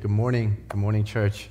Good 0.00 0.10
morning. 0.10 0.56
Good 0.70 0.78
morning, 0.78 1.04
church. 1.04 1.50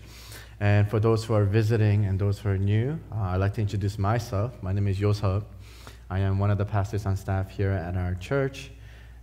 And 0.60 0.90
for 0.90 1.00
those 1.00 1.24
who 1.24 1.36
are 1.36 1.44
visiting 1.44 2.06
and 2.06 2.18
those 2.18 2.40
who 2.40 2.50
are 2.50 2.58
new, 2.58 3.00
uh, 3.12 3.26
I'd 3.26 3.36
like 3.36 3.54
to 3.54 3.62
introduce 3.62 4.00
myself. 4.00 4.58
My 4.64 4.74
name 4.74 4.88
is 4.88 5.00
Yosep. 5.00 5.44
I 6.10 6.18
am 6.22 6.40
one 6.40 6.50
of 6.50 6.58
the 6.58 6.66
pastors 6.66 7.06
on 7.06 7.16
staff 7.16 7.52
here 7.52 7.70
at 7.70 7.96
our 7.96 8.16
church. 8.16 8.72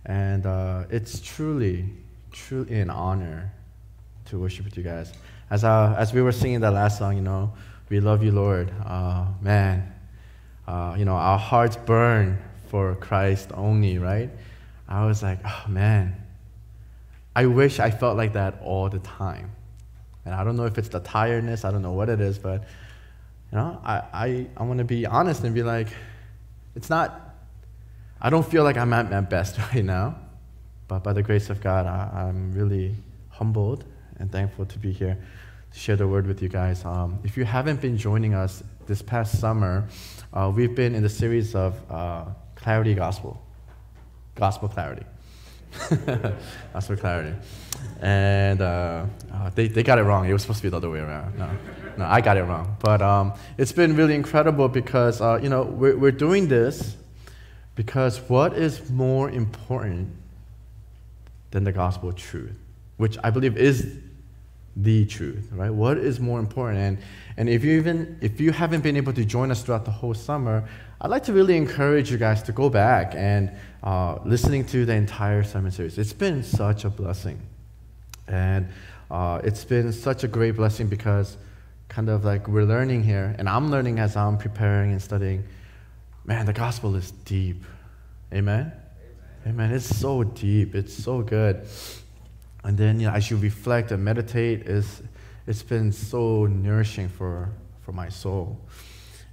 And 0.05 0.45
uh, 0.45 0.85
it's 0.89 1.19
truly, 1.19 1.89
truly 2.31 2.79
an 2.79 2.89
honor 2.89 3.51
to 4.27 4.39
worship 4.39 4.63
with 4.63 4.77
you 4.77 4.83
guys. 4.83 5.11
As, 5.49 5.65
uh, 5.65 5.93
as 5.97 6.13
we 6.13 6.21
were 6.21 6.31
singing 6.31 6.61
that 6.61 6.71
last 6.71 6.97
song, 6.97 7.17
you 7.17 7.21
know, 7.21 7.51
we 7.89 7.99
love 7.99 8.23
you, 8.23 8.31
Lord. 8.31 8.71
Uh, 8.85 9.25
man, 9.41 9.93
uh, 10.69 10.95
you 10.97 11.03
know, 11.03 11.15
our 11.15 11.37
hearts 11.37 11.75
burn 11.75 12.41
for 12.69 12.95
Christ 12.95 13.49
only, 13.53 13.97
right? 13.97 14.29
I 14.87 15.05
was 15.05 15.21
like, 15.21 15.39
oh, 15.43 15.65
man 15.67 16.26
I 17.37 17.45
wish 17.45 17.79
I 17.79 17.91
felt 17.91 18.17
like 18.17 18.33
that 18.33 18.55
all 18.63 18.89
the 18.89 18.97
time. 18.97 19.51
And 20.25 20.33
I 20.33 20.43
don't 20.43 20.55
know 20.55 20.65
if 20.65 20.79
it's 20.79 20.89
the 20.89 21.01
tiredness, 21.01 21.65
I 21.65 21.71
don't 21.71 21.83
know 21.83 21.91
what 21.91 22.09
it 22.09 22.19
is, 22.19 22.39
but 22.39 22.63
you 23.51 23.59
know, 23.59 23.79
I, 23.85 24.01
I, 24.11 24.47
I 24.57 24.63
want 24.63 24.79
to 24.79 24.83
be 24.83 25.05
honest 25.05 25.43
and 25.43 25.53
be 25.53 25.61
like, 25.61 25.87
it's 26.75 26.89
not, 26.89 27.35
I 28.19 28.31
don't 28.31 28.45
feel 28.45 28.63
like 28.63 28.75
I'm 28.75 28.91
at 28.91 29.11
my 29.11 29.21
best 29.21 29.59
right 29.73 29.85
now, 29.85 30.15
but 30.87 31.03
by 31.03 31.13
the 31.13 31.21
grace 31.21 31.51
of 31.51 31.61
God, 31.61 31.85
I, 31.85 32.27
am 32.27 32.53
really 32.53 32.95
humbled 33.29 33.83
and 34.17 34.31
thankful 34.31 34.65
to 34.65 34.79
be 34.79 34.91
here 34.91 35.15
to 35.73 35.79
share 35.79 35.95
the 35.95 36.07
word 36.07 36.25
with 36.25 36.41
you 36.41 36.49
guys. 36.49 36.83
Um, 36.85 37.19
if 37.23 37.37
you 37.37 37.45
haven't 37.45 37.81
been 37.81 37.99
joining 37.99 38.33
us 38.33 38.63
this 38.87 39.03
past 39.03 39.39
summer, 39.39 39.87
uh, 40.33 40.51
we've 40.53 40.73
been 40.73 40.95
in 40.95 41.03
the 41.03 41.09
series 41.09 41.53
of 41.53 41.79
uh, 41.91 42.25
Clarity 42.55 42.95
Gospel, 42.95 43.39
Gospel 44.33 44.69
Clarity. 44.69 45.05
That's 46.73 46.87
for 46.87 46.95
clarity. 46.95 47.35
And 48.01 48.61
uh, 48.61 49.05
uh, 49.33 49.49
they, 49.55 49.67
they 49.67 49.83
got 49.83 49.99
it 49.99 50.03
wrong. 50.03 50.27
It 50.27 50.33
was 50.33 50.41
supposed 50.41 50.59
to 50.59 50.63
be 50.63 50.69
the 50.69 50.77
other 50.77 50.89
way 50.89 50.99
around. 50.99 51.37
No, 51.37 51.49
no 51.97 52.05
I 52.05 52.21
got 52.21 52.37
it 52.37 52.43
wrong. 52.43 52.75
But 52.79 53.01
um, 53.01 53.33
it's 53.57 53.71
been 53.71 53.95
really 53.95 54.15
incredible 54.15 54.67
because, 54.67 55.21
uh, 55.21 55.39
you 55.41 55.49
know, 55.49 55.63
we're, 55.63 55.97
we're 55.97 56.11
doing 56.11 56.47
this 56.47 56.95
because 57.75 58.19
what 58.29 58.53
is 58.53 58.89
more 58.89 59.29
important 59.29 60.09
than 61.51 61.63
the 61.63 61.71
gospel 61.71 62.11
truth, 62.11 62.57
which 62.97 63.17
I 63.23 63.29
believe 63.29 63.57
is 63.57 63.97
the 64.75 65.05
truth, 65.05 65.49
right? 65.51 65.71
What 65.71 65.97
is 65.97 66.19
more 66.19 66.39
important? 66.39 66.79
And, 66.79 66.97
and 67.37 67.49
if, 67.49 67.63
you 67.63 67.77
even, 67.79 68.17
if 68.21 68.39
you 68.39 68.51
haven't 68.51 68.81
been 68.81 68.97
able 68.97 69.13
to 69.13 69.25
join 69.25 69.49
us 69.49 69.63
throughout 69.63 69.85
the 69.85 69.91
whole 69.91 70.13
summer, 70.13 70.67
I'd 70.99 71.11
like 71.11 71.25
to 71.25 71.33
really 71.33 71.55
encourage 71.55 72.09
you 72.09 72.17
guys 72.17 72.41
to 72.43 72.51
go 72.51 72.69
back 72.69 73.13
and 73.15 73.51
uh, 73.83 74.17
listening 74.25 74.65
to 74.65 74.83
the 74.83 74.93
entire 74.93 75.43
sermon 75.43 75.71
series. 75.71 75.95
It's 75.99 76.13
been 76.13 76.41
such 76.41 76.85
a 76.85 76.89
blessing. 76.89 77.39
And 78.27 78.69
uh, 79.11 79.39
it's 79.43 79.63
been 79.63 79.93
such 79.93 80.23
a 80.23 80.27
great 80.27 80.55
blessing 80.55 80.87
because 80.87 81.37
kind 81.87 82.09
of 82.09 82.25
like 82.25 82.47
we're 82.47 82.65
learning 82.65 83.03
here, 83.03 83.35
and 83.37 83.47
I'm 83.47 83.69
learning 83.69 83.99
as 83.99 84.15
I'm 84.15 84.39
preparing 84.39 84.91
and 84.91 85.01
studying. 85.01 85.43
Man, 86.25 86.47
the 86.47 86.53
gospel 86.53 86.95
is 86.95 87.11
deep. 87.11 87.63
Amen? 88.33 88.71
Amen. 89.45 89.53
Amen. 89.53 89.71
It's 89.71 89.85
so 89.85 90.23
deep. 90.23 90.73
It's 90.73 90.93
so 90.93 91.21
good. 91.21 91.67
And 92.63 92.75
then 92.75 92.99
you 92.99 93.07
know, 93.07 93.13
as 93.13 93.29
you 93.29 93.37
reflect 93.37 93.91
and 93.91 94.03
meditate, 94.03 94.67
it's, 94.67 95.03
it's 95.45 95.61
been 95.61 95.91
so 95.91 96.47
nourishing 96.47 97.07
for, 97.07 97.49
for 97.81 97.91
my 97.91 98.09
soul. 98.09 98.59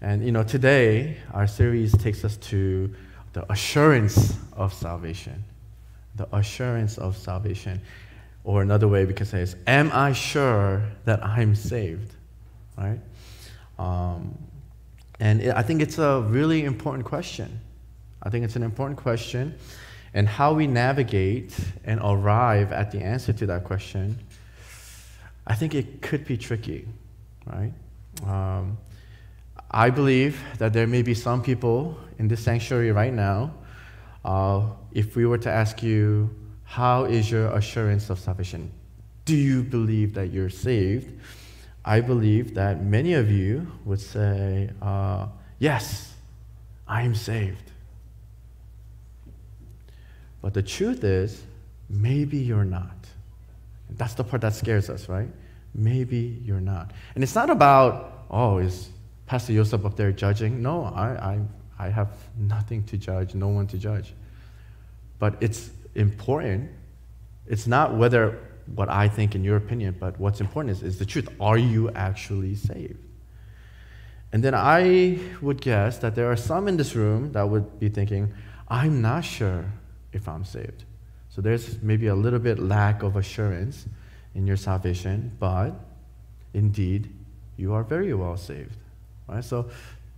And 0.00 0.24
you 0.24 0.32
know, 0.32 0.42
today 0.42 1.16
our 1.32 1.46
series 1.46 1.96
takes 1.96 2.24
us 2.24 2.36
to 2.38 2.94
the 3.32 3.50
assurance 3.52 4.36
of 4.52 4.72
salvation. 4.72 5.44
The 6.16 6.28
assurance 6.34 6.98
of 6.98 7.16
salvation. 7.16 7.80
Or 8.44 8.62
another 8.62 8.88
way 8.88 9.04
we 9.04 9.14
can 9.14 9.26
say 9.26 9.40
is, 9.40 9.56
Am 9.66 9.90
I 9.92 10.12
sure 10.12 10.82
that 11.04 11.24
I'm 11.24 11.54
saved? 11.54 12.14
Right? 12.76 13.00
Um, 13.78 14.38
and 15.20 15.40
it, 15.40 15.54
I 15.56 15.62
think 15.62 15.80
it's 15.80 15.98
a 15.98 16.20
really 16.20 16.64
important 16.64 17.04
question. 17.04 17.60
I 18.22 18.30
think 18.30 18.44
it's 18.44 18.56
an 18.56 18.62
important 18.62 18.98
question. 18.98 19.54
And 20.12 20.28
how 20.28 20.52
we 20.52 20.66
navigate 20.66 21.56
and 21.84 22.00
arrive 22.02 22.72
at 22.72 22.90
the 22.92 23.00
answer 23.00 23.32
to 23.32 23.46
that 23.46 23.64
question, 23.64 24.18
I 25.46 25.54
think 25.54 25.74
it 25.74 26.02
could 26.02 26.24
be 26.24 26.36
tricky, 26.36 26.86
right? 27.46 27.72
Um, 28.24 28.78
I 29.74 29.90
believe 29.90 30.40
that 30.58 30.72
there 30.72 30.86
may 30.86 31.02
be 31.02 31.14
some 31.14 31.42
people 31.42 31.98
in 32.20 32.28
this 32.28 32.44
sanctuary 32.44 32.92
right 32.92 33.12
now. 33.12 33.52
Uh, 34.24 34.68
if 34.92 35.16
we 35.16 35.26
were 35.26 35.38
to 35.38 35.50
ask 35.50 35.82
you, 35.82 36.30
how 36.62 37.06
is 37.06 37.28
your 37.28 37.48
assurance 37.48 38.08
of 38.08 38.20
salvation? 38.20 38.70
Do 39.24 39.34
you 39.34 39.64
believe 39.64 40.14
that 40.14 40.30
you're 40.30 40.48
saved? 40.48 41.20
I 41.84 42.00
believe 42.00 42.54
that 42.54 42.84
many 42.84 43.14
of 43.14 43.32
you 43.32 43.66
would 43.84 44.00
say, 44.00 44.70
uh, 44.80 45.26
Yes, 45.58 46.14
I 46.86 47.02
am 47.02 47.16
saved. 47.16 47.72
But 50.40 50.54
the 50.54 50.62
truth 50.62 51.02
is, 51.02 51.42
maybe 51.90 52.36
you're 52.36 52.64
not. 52.64 52.94
That's 53.90 54.14
the 54.14 54.22
part 54.22 54.42
that 54.42 54.54
scares 54.54 54.88
us, 54.88 55.08
right? 55.08 55.28
Maybe 55.74 56.40
you're 56.44 56.60
not. 56.60 56.92
And 57.16 57.24
it's 57.24 57.34
not 57.34 57.50
about, 57.50 58.26
oh, 58.30 58.58
is 58.58 58.88
Pastor 59.26 59.52
Yosef 59.52 59.84
up 59.84 59.96
there 59.96 60.12
judging. 60.12 60.62
No, 60.62 60.84
I, 60.84 61.38
I, 61.78 61.86
I 61.86 61.88
have 61.88 62.10
nothing 62.36 62.84
to 62.84 62.96
judge, 62.96 63.34
no 63.34 63.48
one 63.48 63.66
to 63.68 63.78
judge. 63.78 64.12
But 65.18 65.36
it's 65.40 65.70
important. 65.94 66.70
It's 67.46 67.66
not 67.66 67.96
whether 67.96 68.38
what 68.74 68.88
I 68.88 69.08
think 69.08 69.34
in 69.34 69.44
your 69.44 69.56
opinion, 69.56 69.96
but 69.98 70.18
what's 70.18 70.40
important 70.40 70.76
is, 70.76 70.82
is 70.82 70.98
the 70.98 71.06
truth. 71.06 71.28
Are 71.40 71.58
you 71.58 71.90
actually 71.90 72.54
saved? 72.54 72.98
And 74.32 74.42
then 74.42 74.54
I 74.54 75.18
would 75.40 75.60
guess 75.60 75.98
that 75.98 76.14
there 76.14 76.30
are 76.30 76.36
some 76.36 76.66
in 76.66 76.76
this 76.76 76.94
room 76.96 77.32
that 77.32 77.48
would 77.48 77.78
be 77.78 77.88
thinking, 77.88 78.34
I'm 78.68 79.00
not 79.00 79.24
sure 79.24 79.64
if 80.12 80.28
I'm 80.28 80.44
saved. 80.44 80.84
So 81.28 81.40
there's 81.40 81.80
maybe 81.82 82.08
a 82.08 82.14
little 82.14 82.38
bit 82.38 82.58
lack 82.58 83.02
of 83.02 83.16
assurance 83.16 83.86
in 84.34 84.46
your 84.46 84.56
salvation, 84.56 85.36
but 85.38 85.72
indeed, 86.52 87.12
you 87.56 87.74
are 87.74 87.84
very 87.84 88.12
well 88.14 88.36
saved. 88.36 88.76
Right? 89.28 89.44
So 89.44 89.70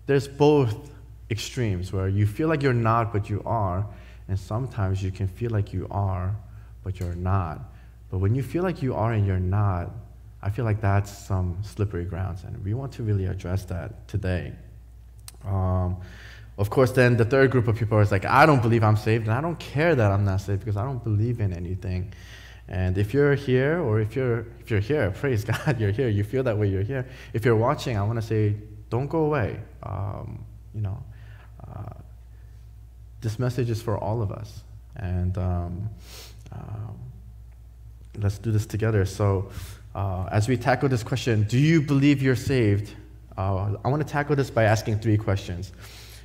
there's 0.07 0.29
both 0.29 0.91
extremes 1.31 1.93
where 1.93 2.09
you 2.09 2.27
feel 2.27 2.49
like 2.49 2.63
you're 2.63 2.73
not, 2.73 3.13
but 3.13 3.29
you 3.29 3.43
are, 3.45 3.87
and 4.29 4.39
sometimes 4.39 5.03
you 5.03 5.11
can 5.11 5.29
feel 5.29 5.51
like 5.51 5.73
you 5.73 5.87
are, 5.91 6.35
but 6.83 7.01
you're 7.01 7.15
not. 7.15 7.61
But 8.11 8.19
when 8.19 8.35
you 8.35 8.43
feel 8.43 8.63
like 8.63 8.83
you 8.83 8.95
are 8.95 9.13
and 9.13 9.27
you're 9.27 9.41
not, 9.41 9.91
I 10.43 10.51
feel 10.51 10.65
like 10.65 10.81
that's 10.81 11.11
some 11.11 11.59
slippery 11.63 12.05
grounds, 12.05 12.45
and 12.45 12.65
we 12.65 12.75
want 12.75 12.93
to 12.93 13.03
really 13.03 13.27
address 13.27 13.65
that 13.65 14.07
today. 14.07 14.53
Um, 15.45 15.97
of 16.59 16.71
course, 16.71 16.93
then 16.93 17.17
the 17.17 17.25
third 17.25 17.51
group 17.51 17.69
of 17.69 17.77
people 17.77 17.99
is 18.01 18.11
like, 18.11 18.25
I 18.25 18.47
don't 18.47 18.63
believe 18.63 18.83
I'm 18.83 18.97
saved, 18.97 19.27
and 19.27 19.35
I 19.35 19.41
don't 19.41 19.59
care 19.59 19.95
that 19.95 20.13
I'm 20.13 20.25
not 20.25 20.41
saved 20.41 20.61
because 20.61 20.77
I 20.77 20.85
don't 20.85 21.03
believe 21.03 21.41
in 21.41 21.53
anything. 21.53 22.13
And 22.69 22.99
if 22.99 23.13
you're 23.15 23.35
here, 23.35 23.81
or 23.81 24.01
if 24.01 24.17
you're 24.17 24.47
if 24.61 24.71
you're 24.71 24.81
here, 24.81 25.11
praise 25.21 25.45
God, 25.45 25.81
you're 25.81 25.93
here. 25.93 26.09
You 26.09 26.25
feel 26.25 26.43
that 26.45 26.57
way, 26.57 26.69
you're 26.69 26.83
here. 26.83 27.07
If 27.33 27.45
you're 27.45 27.57
watching, 27.57 27.97
I 27.97 28.03
want 28.03 28.21
to 28.21 28.27
say 28.27 28.57
don't 28.91 29.09
go 29.09 29.25
away. 29.25 29.61
Um, 29.83 30.45
you 30.75 30.81
know, 30.81 31.03
uh, 31.67 31.95
this 33.21 33.39
message 33.39 33.71
is 33.71 33.83
for 33.83 33.99
all 33.99 34.23
of 34.23 34.31
us, 34.31 34.63
and 34.97 35.37
um, 35.39 35.91
um, 36.53 36.99
let's 38.19 38.39
do 38.39 38.53
this 38.53 38.67
together. 38.67 39.05
So, 39.05 39.51
uh, 39.95 40.29
as 40.31 40.49
we 40.49 40.57
tackle 40.57 40.89
this 40.89 41.03
question, 41.03 41.45
do 41.45 41.59
you 41.59 41.81
believe 41.81 42.23
you're 42.23 42.37
saved? 42.37 42.95
Uh, 43.37 43.75
I 43.85 43.89
want 43.89 44.07
to 44.07 44.09
tackle 44.09 44.37
this 44.37 44.51
by 44.51 44.65
asking 44.65 45.01
three 45.01 45.19
questions. 45.19 45.73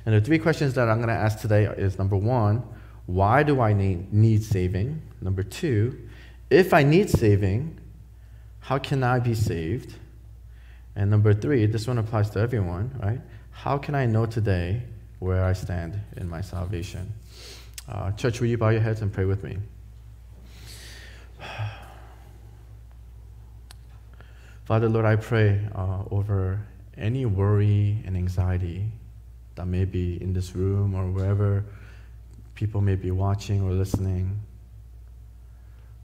And 0.04 0.14
the 0.14 0.20
three 0.20 0.38
questions 0.38 0.74
that 0.74 0.88
I'm 0.88 0.96
going 0.96 1.08
to 1.08 1.14
ask 1.14 1.40
today 1.40 1.64
is 1.64 1.98
number 1.98 2.16
one, 2.16 2.62
why 3.06 3.42
do 3.42 3.60
I 3.60 3.72
need, 3.72 4.12
need 4.12 4.42
saving? 4.42 5.00
Number 5.20 5.42
two, 5.42 6.08
if 6.50 6.74
I 6.74 6.82
need 6.82 7.10
saving, 7.10 7.78
how 8.60 8.78
can 8.78 9.02
I 9.02 9.18
be 9.18 9.34
saved? 9.34 9.94
And 10.94 11.10
number 11.10 11.32
three, 11.32 11.66
this 11.66 11.86
one 11.86 11.98
applies 11.98 12.30
to 12.30 12.40
everyone, 12.40 12.98
right? 13.02 13.20
How 13.50 13.78
can 13.78 13.94
I 13.94 14.06
know 14.06 14.26
today 14.26 14.82
where 15.20 15.44
I 15.44 15.52
stand 15.52 15.98
in 16.16 16.28
my 16.28 16.40
salvation? 16.40 17.12
Uh, 17.88 18.12
church, 18.12 18.40
will 18.40 18.48
you 18.48 18.58
bow 18.58 18.68
your 18.70 18.80
heads 18.80 19.00
and 19.02 19.12
pray 19.12 19.24
with 19.24 19.42
me? 19.42 19.58
Father, 24.64 24.88
Lord, 24.88 25.04
I 25.04 25.16
pray 25.16 25.60
uh, 25.74 26.04
over 26.10 26.60
any 26.96 27.26
worry 27.26 28.02
and 28.06 28.16
anxiety 28.16 28.86
that 29.54 29.66
may 29.66 29.84
be 29.84 30.22
in 30.22 30.32
this 30.32 30.54
room 30.54 30.94
or 30.94 31.10
wherever 31.10 31.64
people 32.54 32.80
may 32.80 32.94
be 32.94 33.10
watching 33.10 33.62
or 33.62 33.72
listening. 33.72 34.38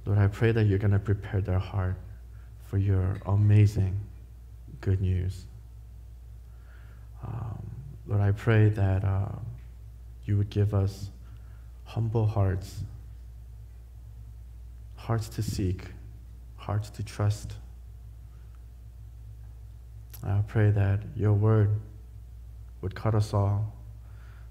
Lord, 0.04 0.18
I 0.18 0.26
pray 0.26 0.52
that 0.52 0.64
you're 0.64 0.78
going 0.78 0.92
to 0.92 0.98
prepare 0.98 1.40
their 1.40 1.58
heart 1.58 1.96
for 2.66 2.78
your 2.78 3.18
amazing 3.26 3.98
good 4.80 5.00
news. 5.00 5.46
Um, 7.26 7.70
Lord, 8.06 8.20
I 8.20 8.32
pray 8.32 8.68
that 8.70 9.04
uh, 9.04 9.28
you 10.24 10.36
would 10.36 10.50
give 10.50 10.74
us 10.74 11.10
humble 11.84 12.26
hearts, 12.26 12.82
hearts 14.96 15.28
to 15.30 15.42
seek, 15.42 15.86
hearts 16.56 16.90
to 16.90 17.02
trust. 17.02 17.54
I 20.24 20.42
pray 20.46 20.70
that 20.70 21.00
your 21.16 21.32
word 21.32 21.70
would 22.82 22.94
cut 22.94 23.14
us 23.14 23.32
all, 23.32 23.72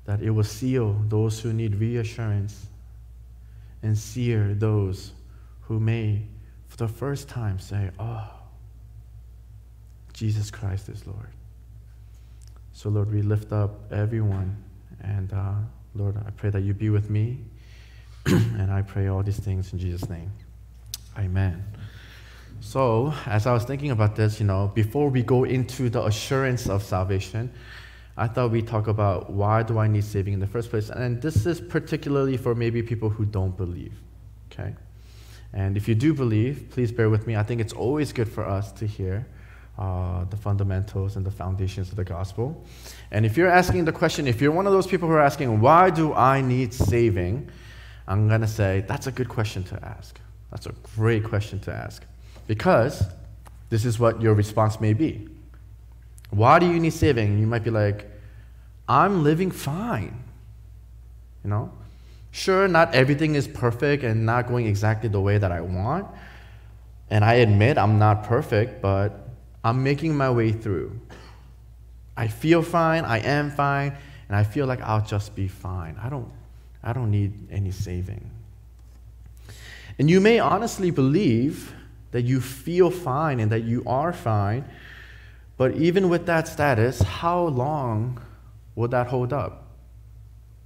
that 0.06 0.22
it 0.22 0.30
will 0.32 0.44
seal 0.44 0.94
those 1.08 1.40
who 1.40 1.54
need 1.54 1.76
reassurance 1.76 2.68
and 3.84 3.98
sear 3.98 4.54
those 4.54 5.12
who 5.62 5.80
may, 5.80 6.24
for 6.68 6.78
the 6.78 6.88
first 6.88 7.28
time, 7.28 7.60
say, 7.60 7.92
Oh, 8.00 8.37
Jesus 10.18 10.50
Christ 10.50 10.90
is 10.90 11.06
Lord. 11.06 11.30
So, 12.74 12.90
Lord, 12.90 13.14
we 13.14 13.22
lift 13.22 13.54
up 13.54 13.92
everyone. 13.94 14.58
And, 15.02 15.32
uh, 15.32 15.54
Lord, 15.94 16.18
I 16.18 16.32
pray 16.32 16.50
that 16.50 16.62
you 16.62 16.74
be 16.74 16.90
with 16.90 17.12
me. 17.12 17.38
and 18.26 18.72
I 18.72 18.82
pray 18.82 19.10
all 19.10 19.22
these 19.22 19.40
things 19.40 19.72
in 19.74 19.78
Jesus' 19.78 20.10
name. 20.10 20.32
Amen. 21.20 21.64
So, 22.62 23.14
as 23.28 23.46
I 23.46 23.54
was 23.54 23.64
thinking 23.64 23.92
about 23.92 24.16
this, 24.16 24.40
you 24.40 24.48
know, 24.48 24.72
before 24.74 25.10
we 25.10 25.22
go 25.22 25.44
into 25.44 25.88
the 25.88 26.04
assurance 26.04 26.68
of 26.68 26.82
salvation, 26.82 27.52
I 28.18 28.28
thought 28.28 28.50
we'd 28.50 28.68
talk 28.68 28.88
about 28.88 29.30
why 29.30 29.62
do 29.62 29.78
I 29.78 29.88
need 29.88 30.04
saving 30.04 30.34
in 30.34 30.40
the 30.40 30.48
first 30.48 30.72
place. 30.72 30.90
And 30.90 31.22
this 31.22 31.46
is 31.46 31.62
particularly 31.62 32.38
for 32.38 32.56
maybe 32.56 32.82
people 32.82 33.12
who 33.12 33.24
don't 33.24 33.56
believe. 33.56 33.94
Okay? 34.52 34.74
And 35.54 35.78
if 35.78 35.88
you 35.88 35.94
do 35.94 36.16
believe, 36.16 36.72
please 36.72 36.92
bear 36.92 37.08
with 37.08 37.28
me. 37.28 37.36
I 37.36 37.44
think 37.44 37.62
it's 37.62 37.74
always 37.74 38.12
good 38.12 38.28
for 38.28 38.44
us 38.44 38.72
to 38.72 38.88
hear 38.88 39.28
uh, 39.78 40.24
the 40.26 40.38
fundamentals 40.38 41.16
and 41.16 41.26
the 41.26 41.32
foundations 41.32 41.90
of 41.90 41.96
the 41.96 42.04
gospel. 42.04 42.66
And 43.12 43.26
if 43.26 43.38
you're 43.38 43.50
asking 43.50 43.86
the 43.86 43.92
question, 43.92 44.28
if 44.28 44.42
you're 44.42 44.52
one 44.52 44.66
of 44.66 44.74
those 44.74 44.88
people 44.88 45.08
who 45.08 45.14
are 45.14 45.22
asking, 45.22 45.62
why 45.62 45.90
do 45.90 46.14
I 46.14 46.42
need 46.42 46.74
saving? 46.74 47.50
I'm 48.08 48.28
going 48.28 48.42
to 48.42 48.48
say, 48.48 48.84
that's 48.88 49.08
a 49.08 49.12
good 49.12 49.30
question 49.30 49.64
to 49.66 49.86
ask. 49.86 50.20
That's 50.50 50.66
a 50.66 50.74
great 50.96 51.24
question 51.24 51.60
to 51.62 51.74
ask. 51.74 52.04
Because 52.48 53.04
this 53.70 53.86
is 53.86 54.00
what 54.00 54.22
your 54.22 54.34
response 54.34 54.80
may 54.80 54.94
be. 54.94 55.28
Why 56.30 56.60
do 56.60 56.66
you 56.66 56.80
need 56.80 56.94
saving? 56.94 57.38
You 57.40 57.48
might 57.48 57.64
be 57.64 57.70
like, 57.70 58.10
I'm 58.88 59.24
living 59.24 59.52
fine. 59.52 60.24
You 61.44 61.50
know? 61.50 61.72
Sure, 62.32 62.68
not 62.68 62.94
everything 62.94 63.36
is 63.36 63.48
perfect 63.48 64.04
and 64.04 64.26
not 64.26 64.48
going 64.48 64.66
exactly 64.68 65.10
the 65.10 65.22
way 65.22 65.38
that 65.38 65.52
I 65.52 65.62
want. 65.62 66.08
And 67.10 67.24
I 67.24 67.36
admit 67.36 67.78
I'm 67.78 68.00
not 68.00 68.24
perfect, 68.24 68.82
but 68.82 69.27
I'm 69.64 69.84
making 69.84 70.16
my 70.16 70.30
way 70.30 70.52
through. 70.52 71.00
I 72.16 72.28
feel 72.28 72.62
fine, 72.62 73.06
I 73.06 73.20
am 73.20 73.52
fine, 73.52 73.96
and 74.28 74.36
I 74.36 74.44
feel 74.44 74.66
like 74.66 74.82
I'll 74.82 75.06
just 75.06 75.36
be 75.36 75.48
fine. 75.48 75.98
I 76.02 76.10
don't, 76.10 76.32
I 76.84 76.94
don't 76.94 77.12
need 77.12 77.34
any 77.52 77.72
saving. 77.72 78.30
And 80.00 80.10
you 80.10 80.20
may 80.20 80.40
honestly 80.40 80.92
believe 80.92 81.74
that 82.12 82.24
you 82.24 82.40
feel 82.42 82.90
fine 82.90 83.40
and 83.40 83.52
that 83.52 83.64
you 83.64 83.84
are 83.86 84.14
fine, 84.14 84.66
but 85.58 85.76
even 85.76 86.10
with 86.10 86.26
that 86.28 86.48
status, 86.48 87.02
how 87.02 87.44
long 87.46 88.22
will 88.76 88.88
that 88.90 89.08
hold 89.08 89.34
up? 89.34 89.68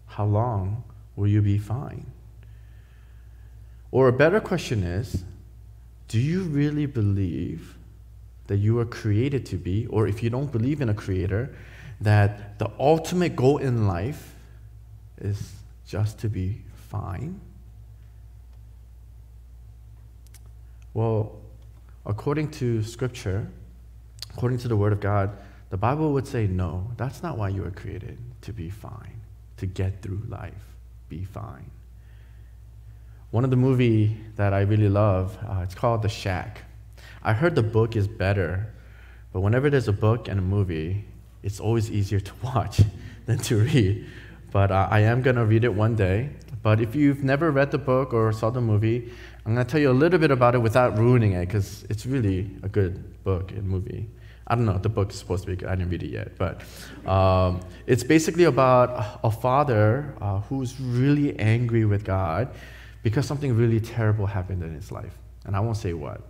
How 0.05 0.25
long 0.25 0.83
will 1.15 1.27
you 1.27 1.41
be 1.41 1.57
fine? 1.57 2.05
Or 3.91 4.07
a 4.07 4.13
better 4.13 4.39
question 4.39 4.83
is 4.83 5.23
do 6.07 6.19
you 6.19 6.43
really 6.43 6.85
believe 6.85 7.77
that 8.47 8.57
you 8.57 8.75
were 8.75 8.85
created 8.85 9.45
to 9.47 9.55
be, 9.55 9.87
or 9.87 10.07
if 10.07 10.21
you 10.21 10.29
don't 10.29 10.51
believe 10.51 10.81
in 10.81 10.89
a 10.89 10.93
creator, 10.93 11.55
that 12.01 12.59
the 12.59 12.69
ultimate 12.79 13.35
goal 13.35 13.57
in 13.57 13.87
life 13.87 14.35
is 15.19 15.53
just 15.85 16.19
to 16.19 16.29
be 16.29 16.61
fine? 16.89 17.39
Well, 20.93 21.39
according 22.05 22.51
to 22.51 22.83
Scripture, 22.83 23.47
according 24.33 24.57
to 24.59 24.67
the 24.67 24.75
Word 24.75 24.91
of 24.91 24.99
God, 24.99 25.37
the 25.69 25.77
Bible 25.77 26.11
would 26.13 26.27
say, 26.27 26.47
no, 26.47 26.91
that's 26.97 27.23
not 27.23 27.37
why 27.37 27.49
you 27.49 27.61
were 27.61 27.71
created, 27.71 28.17
to 28.41 28.51
be 28.51 28.69
fine, 28.69 29.21
to 29.57 29.65
get 29.65 30.01
through 30.01 30.21
life, 30.27 30.75
be 31.07 31.23
fine. 31.23 31.71
One 33.29 33.45
of 33.45 33.49
the 33.49 33.55
movie 33.55 34.17
that 34.35 34.53
I 34.53 34.61
really 34.61 34.89
love, 34.89 35.37
uh, 35.47 35.61
it's 35.63 35.75
called 35.75 36.01
The 36.01 36.09
Shack. 36.09 36.63
I 37.23 37.33
heard 37.33 37.55
the 37.55 37.63
book 37.63 37.95
is 37.95 38.07
better, 38.07 38.73
but 39.31 39.41
whenever 39.41 39.69
there's 39.69 39.87
a 39.87 39.93
book 39.93 40.27
and 40.27 40.39
a 40.39 40.41
movie, 40.41 41.05
it's 41.43 41.59
always 41.59 41.91
easier 41.91 42.19
to 42.19 42.33
watch 42.43 42.81
than 43.25 43.37
to 43.39 43.57
read. 43.57 44.07
But 44.51 44.71
uh, 44.71 44.87
I 44.89 45.01
am 45.01 45.21
going 45.21 45.37
to 45.37 45.45
read 45.45 45.63
it 45.63 45.73
one 45.73 45.95
day. 45.95 46.29
But 46.61 46.81
if 46.81 46.95
you've 46.95 47.23
never 47.23 47.51
read 47.51 47.71
the 47.71 47.77
book 47.77 48.13
or 48.13 48.31
saw 48.31 48.49
the 48.49 48.61
movie, 48.61 49.11
I'm 49.45 49.55
going 49.55 49.65
to 49.65 49.71
tell 49.71 49.79
you 49.79 49.89
a 49.89 49.93
little 49.93 50.19
bit 50.19 50.29
about 50.29 50.53
it 50.53 50.59
without 50.59 50.97
ruining 50.97 51.33
it 51.33 51.47
because 51.47 51.83
it's 51.89 52.05
really 52.05 52.51
a 52.61 52.69
good 52.69 53.23
book 53.23 53.51
and 53.51 53.63
movie. 53.63 54.09
I 54.45 54.55
don't 54.55 54.65
know, 54.65 54.77
the 54.77 54.89
book 54.89 55.11
is 55.11 55.17
supposed 55.17 55.45
to 55.45 55.49
be 55.49 55.55
good. 55.55 55.69
I 55.69 55.75
didn't 55.75 55.89
read 55.89 56.03
it 56.03 56.09
yet. 56.11 56.37
But 56.37 56.61
um, 57.09 57.61
it's 57.87 58.03
basically 58.03 58.43
about 58.43 59.19
a 59.23 59.31
father 59.31 60.13
uh, 60.19 60.41
who's 60.41 60.79
really 60.79 61.39
angry 61.39 61.85
with 61.85 62.03
God 62.03 62.53
because 63.01 63.25
something 63.25 63.55
really 63.55 63.79
terrible 63.79 64.25
happened 64.25 64.61
in 64.61 64.75
his 64.75 64.91
life. 64.91 65.17
And 65.45 65.55
I 65.55 65.61
won't 65.61 65.77
say 65.77 65.93
what. 65.93 66.21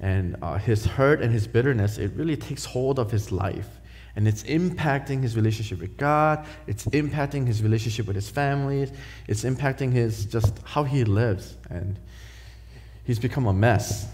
And 0.00 0.36
uh, 0.42 0.56
his 0.56 0.86
hurt 0.86 1.20
and 1.20 1.32
his 1.32 1.46
bitterness, 1.46 1.98
it 1.98 2.12
really 2.14 2.36
takes 2.36 2.64
hold 2.64 2.98
of 2.98 3.10
his 3.10 3.30
life 3.30 3.80
and 4.16 4.26
it's 4.26 4.42
impacting 4.44 5.22
his 5.22 5.36
relationship 5.36 5.80
with 5.80 5.96
God, 5.96 6.44
it's 6.66 6.84
impacting 6.86 7.46
his 7.46 7.62
relationship 7.62 8.06
with 8.06 8.16
his 8.16 8.28
family, 8.28 8.90
it's 9.28 9.44
impacting 9.44 9.92
his 9.92 10.26
just 10.26 10.58
how 10.64 10.84
he 10.84 11.04
lives, 11.04 11.56
and 11.68 11.98
he's 13.04 13.18
become 13.18 13.46
a 13.46 13.52
mess. 13.52 14.08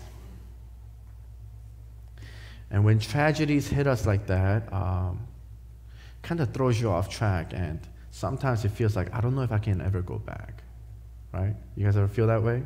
And 2.70 2.84
when 2.84 2.98
tragedies 2.98 3.68
hit 3.68 3.86
us 3.86 4.06
like 4.06 4.26
that, 4.26 4.70
um, 4.72 5.26
kind 6.22 6.40
of 6.40 6.52
throws 6.52 6.80
you 6.80 6.90
off 6.90 7.08
track, 7.08 7.52
and 7.54 7.80
sometimes 8.10 8.64
it 8.64 8.70
feels 8.70 8.96
like 8.96 9.14
I 9.14 9.20
don't 9.20 9.34
know 9.34 9.42
if 9.42 9.52
I 9.52 9.58
can 9.58 9.80
ever 9.80 10.02
go 10.02 10.18
back. 10.18 10.62
Right? 11.32 11.54
You 11.76 11.84
guys 11.84 11.96
ever 11.96 12.08
feel 12.08 12.26
that 12.28 12.42
way? 12.42 12.62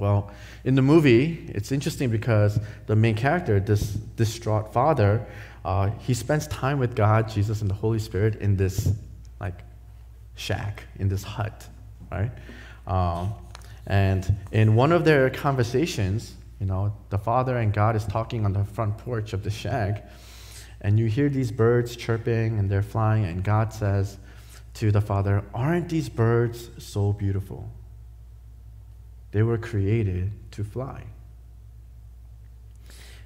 Well, 0.00 0.30
in 0.64 0.76
the 0.76 0.82
movie, 0.82 1.46
it's 1.48 1.72
interesting 1.72 2.08
because 2.08 2.58
the 2.86 2.96
main 2.96 3.14
character, 3.14 3.60
this 3.60 3.92
distraught 3.92 4.72
father, 4.72 5.26
uh, 5.62 5.90
he 5.98 6.14
spends 6.14 6.46
time 6.46 6.78
with 6.78 6.96
God, 6.96 7.28
Jesus, 7.28 7.60
and 7.60 7.68
the 7.68 7.74
Holy 7.74 7.98
Spirit 7.98 8.36
in 8.36 8.56
this 8.56 8.90
like 9.40 9.60
shack, 10.36 10.84
in 10.98 11.10
this 11.10 11.22
hut, 11.22 11.68
right? 12.10 12.30
Um, 12.86 13.34
and 13.86 14.34
in 14.52 14.74
one 14.74 14.90
of 14.90 15.04
their 15.04 15.28
conversations, 15.28 16.34
you 16.60 16.66
know, 16.66 16.94
the 17.10 17.18
father 17.18 17.58
and 17.58 17.70
God 17.70 17.94
is 17.94 18.06
talking 18.06 18.46
on 18.46 18.54
the 18.54 18.64
front 18.64 18.96
porch 18.96 19.34
of 19.34 19.44
the 19.44 19.50
shack, 19.50 20.10
and 20.80 20.98
you 20.98 21.06
hear 21.06 21.28
these 21.28 21.52
birds 21.52 21.94
chirping 21.94 22.58
and 22.58 22.70
they're 22.70 22.82
flying, 22.82 23.26
and 23.26 23.44
God 23.44 23.74
says 23.74 24.16
to 24.74 24.90
the 24.90 25.02
father, 25.02 25.44
Aren't 25.52 25.90
these 25.90 26.08
birds 26.08 26.70
so 26.78 27.12
beautiful? 27.12 27.70
They 29.32 29.42
were 29.42 29.58
created 29.58 30.32
to 30.52 30.64
fly. 30.64 31.04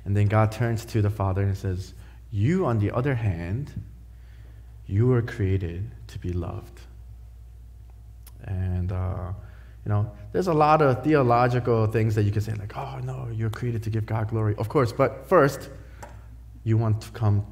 And 0.04 0.16
then 0.16 0.26
God 0.26 0.52
turns 0.52 0.84
to 0.86 1.00
the 1.00 1.10
father 1.10 1.42
and 1.42 1.56
says, 1.56 1.94
you, 2.30 2.66
on 2.66 2.78
the 2.78 2.90
other 2.90 3.14
hand, 3.14 3.72
you 4.86 5.06
were 5.06 5.22
created 5.22 5.90
to 6.08 6.18
be 6.18 6.32
loved. 6.32 6.80
And, 8.44 8.92
uh, 8.92 9.32
you 9.84 9.88
know, 9.88 10.10
there's 10.32 10.48
a 10.48 10.52
lot 10.52 10.82
of 10.82 11.02
theological 11.02 11.86
things 11.86 12.14
that 12.16 12.24
you 12.24 12.30
can 12.30 12.42
say, 12.42 12.52
like, 12.54 12.76
oh, 12.76 12.98
no, 13.02 13.28
you're 13.32 13.50
created 13.50 13.82
to 13.84 13.90
give 13.90 14.04
God 14.04 14.28
glory. 14.28 14.54
Of 14.58 14.68
course, 14.68 14.92
but 14.92 15.26
first, 15.26 15.70
you 16.64 16.76
want 16.76 17.00
to 17.02 17.10
come 17.12 17.46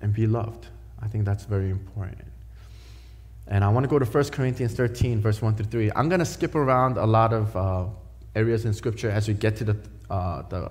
and 0.00 0.14
be 0.14 0.26
loved. 0.26 0.68
I 1.02 1.08
think 1.08 1.24
that's 1.24 1.44
very 1.44 1.70
important. 1.70 2.29
And 3.50 3.64
I 3.64 3.68
want 3.68 3.82
to 3.82 3.88
go 3.88 3.98
to 3.98 4.04
1 4.04 4.24
Corinthians 4.30 4.74
13, 4.74 5.20
verse 5.20 5.42
1 5.42 5.56
through 5.56 5.66
3. 5.66 5.90
I'm 5.96 6.08
going 6.08 6.20
to 6.20 6.24
skip 6.24 6.54
around 6.54 6.96
a 6.96 7.04
lot 7.04 7.32
of 7.32 7.56
uh, 7.56 7.86
areas 8.36 8.64
in 8.64 8.72
Scripture 8.72 9.10
as 9.10 9.26
we 9.26 9.34
get 9.34 9.56
to 9.56 9.64
the, 9.64 9.76
uh, 10.08 10.42
the 10.42 10.70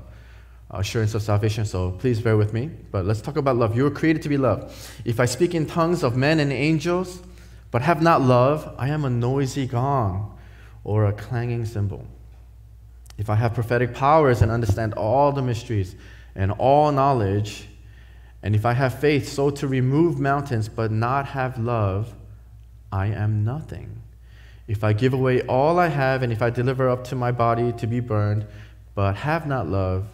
assurance 0.71 1.13
of 1.13 1.21
salvation, 1.21 1.65
so 1.65 1.91
please 1.91 2.21
bear 2.21 2.38
with 2.38 2.53
me. 2.53 2.71
But 2.91 3.05
let's 3.05 3.19
talk 3.19 3.36
about 3.36 3.57
love. 3.57 3.75
You 3.75 3.83
were 3.83 3.91
created 3.91 4.21
to 4.24 4.29
be 4.29 4.38
loved. 4.38 4.74
If 5.03 5.19
I 5.19 5.25
speak 5.25 5.53
in 5.53 5.65
tongues 5.65 6.03
of 6.03 6.15
men 6.15 6.39
and 6.39 6.53
angels, 6.53 7.21
but 7.69 7.81
have 7.81 8.01
not 8.01 8.21
love, 8.21 8.74
I 8.77 8.88
am 8.89 9.03
a 9.03 9.09
noisy 9.09 9.67
gong 9.67 10.38
or 10.86 11.05
a 11.05 11.13
clanging 11.13 11.65
cymbal. 11.65 12.07
If 13.17 13.29
I 13.29 13.36
have 13.36 13.53
prophetic 13.53 13.93
powers 13.93 14.41
and 14.41 14.50
understand 14.50 14.93
all 14.93 15.33
the 15.33 15.41
mysteries 15.41 15.98
and 16.33 16.53
all 16.53 16.93
knowledge, 16.93 17.67
and 18.41 18.55
if 18.55 18.65
I 18.65 18.71
have 18.71 19.00
faith 19.00 19.27
so 19.27 19.50
to 19.50 19.67
remove 19.67 20.17
mountains 20.17 20.69
but 20.69 20.91
not 20.91 21.25
have 21.25 21.59
love, 21.59 22.15
I 22.91 23.08
am 23.08 23.43
nothing. 23.43 24.01
If 24.67 24.84
I 24.84 24.93
give 24.93 25.13
away 25.13 25.41
all 25.41 25.79
I 25.79 25.88
have 25.88 26.22
and 26.22 26.31
if 26.31 26.41
I 26.41 26.50
deliver 26.50 26.89
up 26.89 27.03
to 27.05 27.15
my 27.15 27.31
body 27.31 27.72
to 27.74 27.88
be 27.88 28.00
burned, 28.00 28.46
but 28.96 29.15
have 29.15 29.48
not 29.48 29.67
love, 29.67 30.08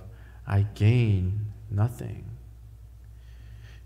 I 0.48 0.66
gain 0.76 1.48
nothing. 1.70 2.26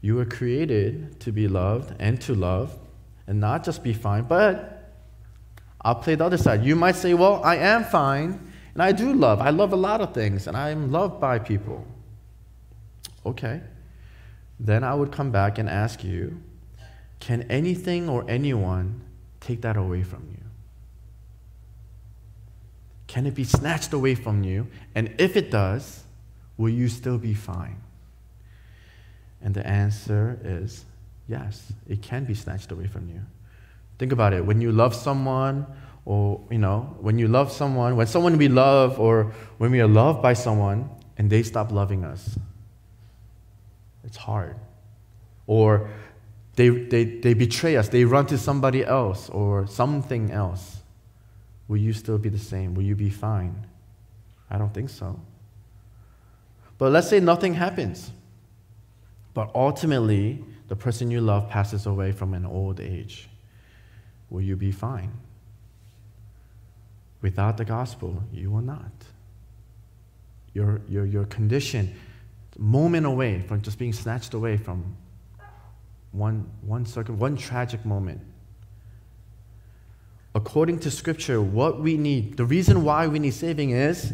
You 0.01 0.15
were 0.15 0.25
created 0.25 1.19
to 1.22 1.31
be 1.31 1.48
loved 1.48 1.96
and 2.00 2.22
to 2.22 2.34
love, 2.34 2.77
and 3.27 3.39
not 3.39 3.63
just 3.63 3.84
be 3.84 3.93
fine, 3.93 4.24
but 4.24 4.93
I'll 5.81 5.96
play 5.96 6.15
the 6.15 6.25
other 6.25 6.38
side. 6.38 6.63
You 6.63 6.75
might 6.75 6.96
say, 6.96 7.13
Well, 7.13 7.43
I 7.43 7.58
am 7.58 7.84
fine, 7.84 8.51
and 8.74 8.84
I 8.84 8.91
do 8.91 9.13
love. 9.13 9.39
I 9.41 9.50
love 9.50 9.74
a 9.74 9.77
lot 9.77 10.01
of 10.01 10.13
things, 10.13 10.48
and 10.48 10.55
I'm 10.55 10.91
loved 10.91 11.19
by 11.19 11.39
people. 11.39 11.86
Okay. 13.25 13.62
Then 14.60 14.84
I 14.84 14.93
would 14.93 15.12
come 15.12 15.31
back 15.31 15.58
and 15.58 15.69
ask 15.69 16.03
you 16.03 16.41
can 17.19 17.43
anything 17.43 18.09
or 18.09 18.25
anyone 18.29 19.01
take 19.39 19.61
that 19.61 19.77
away 19.77 20.03
from 20.03 20.27
you? 20.31 20.43
Can 23.07 23.25
it 23.25 23.35
be 23.35 23.43
snatched 23.43 23.93
away 23.93 24.15
from 24.15 24.43
you? 24.43 24.67
And 24.95 25.13
if 25.17 25.35
it 25.35 25.49
does, 25.51 26.03
will 26.57 26.69
you 26.69 26.88
still 26.88 27.17
be 27.17 27.33
fine? 27.33 27.81
And 29.41 29.53
the 29.53 29.65
answer 29.65 30.39
is 30.43 30.85
yes, 31.27 31.71
it 31.88 32.01
can 32.01 32.25
be 32.25 32.33
snatched 32.33 32.71
away 32.71 32.88
from 32.88 33.07
you. 33.09 33.21
Think 33.97 34.11
about 34.11 34.33
it. 34.33 34.45
When 34.45 34.61
you 34.61 34.71
love 34.71 34.95
someone, 34.95 35.65
or, 36.05 36.41
you 36.49 36.57
know, 36.57 36.95
when 37.01 37.19
you 37.19 37.27
love 37.27 37.51
someone, 37.51 37.95
when 37.95 38.07
someone 38.07 38.38
we 38.38 38.47
love, 38.47 38.99
or 38.99 39.33
when 39.57 39.71
we 39.71 39.79
are 39.79 39.88
loved 39.88 40.21
by 40.21 40.33
someone 40.33 40.89
and 41.17 41.29
they 41.29 41.43
stop 41.43 41.71
loving 41.71 42.03
us, 42.03 42.38
it's 44.03 44.17
hard. 44.17 44.55
Or 45.45 45.89
they, 46.56 46.70
they, 46.70 47.03
they 47.03 47.34
betray 47.34 47.77
us, 47.77 47.89
they 47.89 48.03
run 48.03 48.25
to 48.27 48.38
somebody 48.38 48.84
else 48.84 49.29
or 49.29 49.68
something 49.68 50.32
else 50.32 50.79
will 51.70 51.77
you 51.77 51.94
still 51.94 52.18
be 52.18 52.27
the 52.27 52.39
same? 52.39 52.74
Will 52.74 52.84
you 52.84 52.96
be 52.96 53.10
fine? 53.10 53.65
I 54.50 54.58
don't 54.58 54.74
think 54.74 54.89
so. 54.89 55.18
But 56.77 56.91
let's 56.91 57.08
say 57.08 57.22
nothing 57.22 57.53
happens. 57.53 58.12
But 59.34 59.51
ultimately, 59.53 60.44
the 60.68 60.75
person 60.75 61.12
you 61.12 61.22
love 61.22 61.48
passes 61.48 61.86
away 61.86 62.12
from 62.12 62.34
an 62.34 62.46
old 62.46 62.82
age. 62.82 63.29
Will 64.29 64.41
you 64.41 64.56
be 64.56 64.72
fine? 64.72 65.12
Without 67.22 67.58
the 67.58 67.65
gospel, 67.65 68.24
you 68.34 68.50
will 68.50 68.62
not. 68.62 68.91
Your, 70.53 70.82
your, 70.89 71.06
your 71.06 71.25
condition, 71.25 71.96
moment 72.58 73.06
away 73.06 73.41
from 73.41 73.62
just 73.62 73.77
being 73.77 73.94
snatched 73.94 74.34
away 74.34 74.58
from 74.58 74.96
one, 76.12 76.50
one, 76.62 76.86
circum, 76.86 77.20
one 77.20 77.38
tragic 77.38 77.86
moment 77.86 78.22
according 80.36 80.80
to 80.80 80.92
Scripture, 80.92 81.42
what 81.42 81.80
we 81.80 81.98
need, 81.98 82.38
the 82.38 82.46
reason 82.46 82.84
why 82.84 83.08
we 83.08 83.20
need 83.20 83.34
saving 83.34 83.72
is 83.72 84.13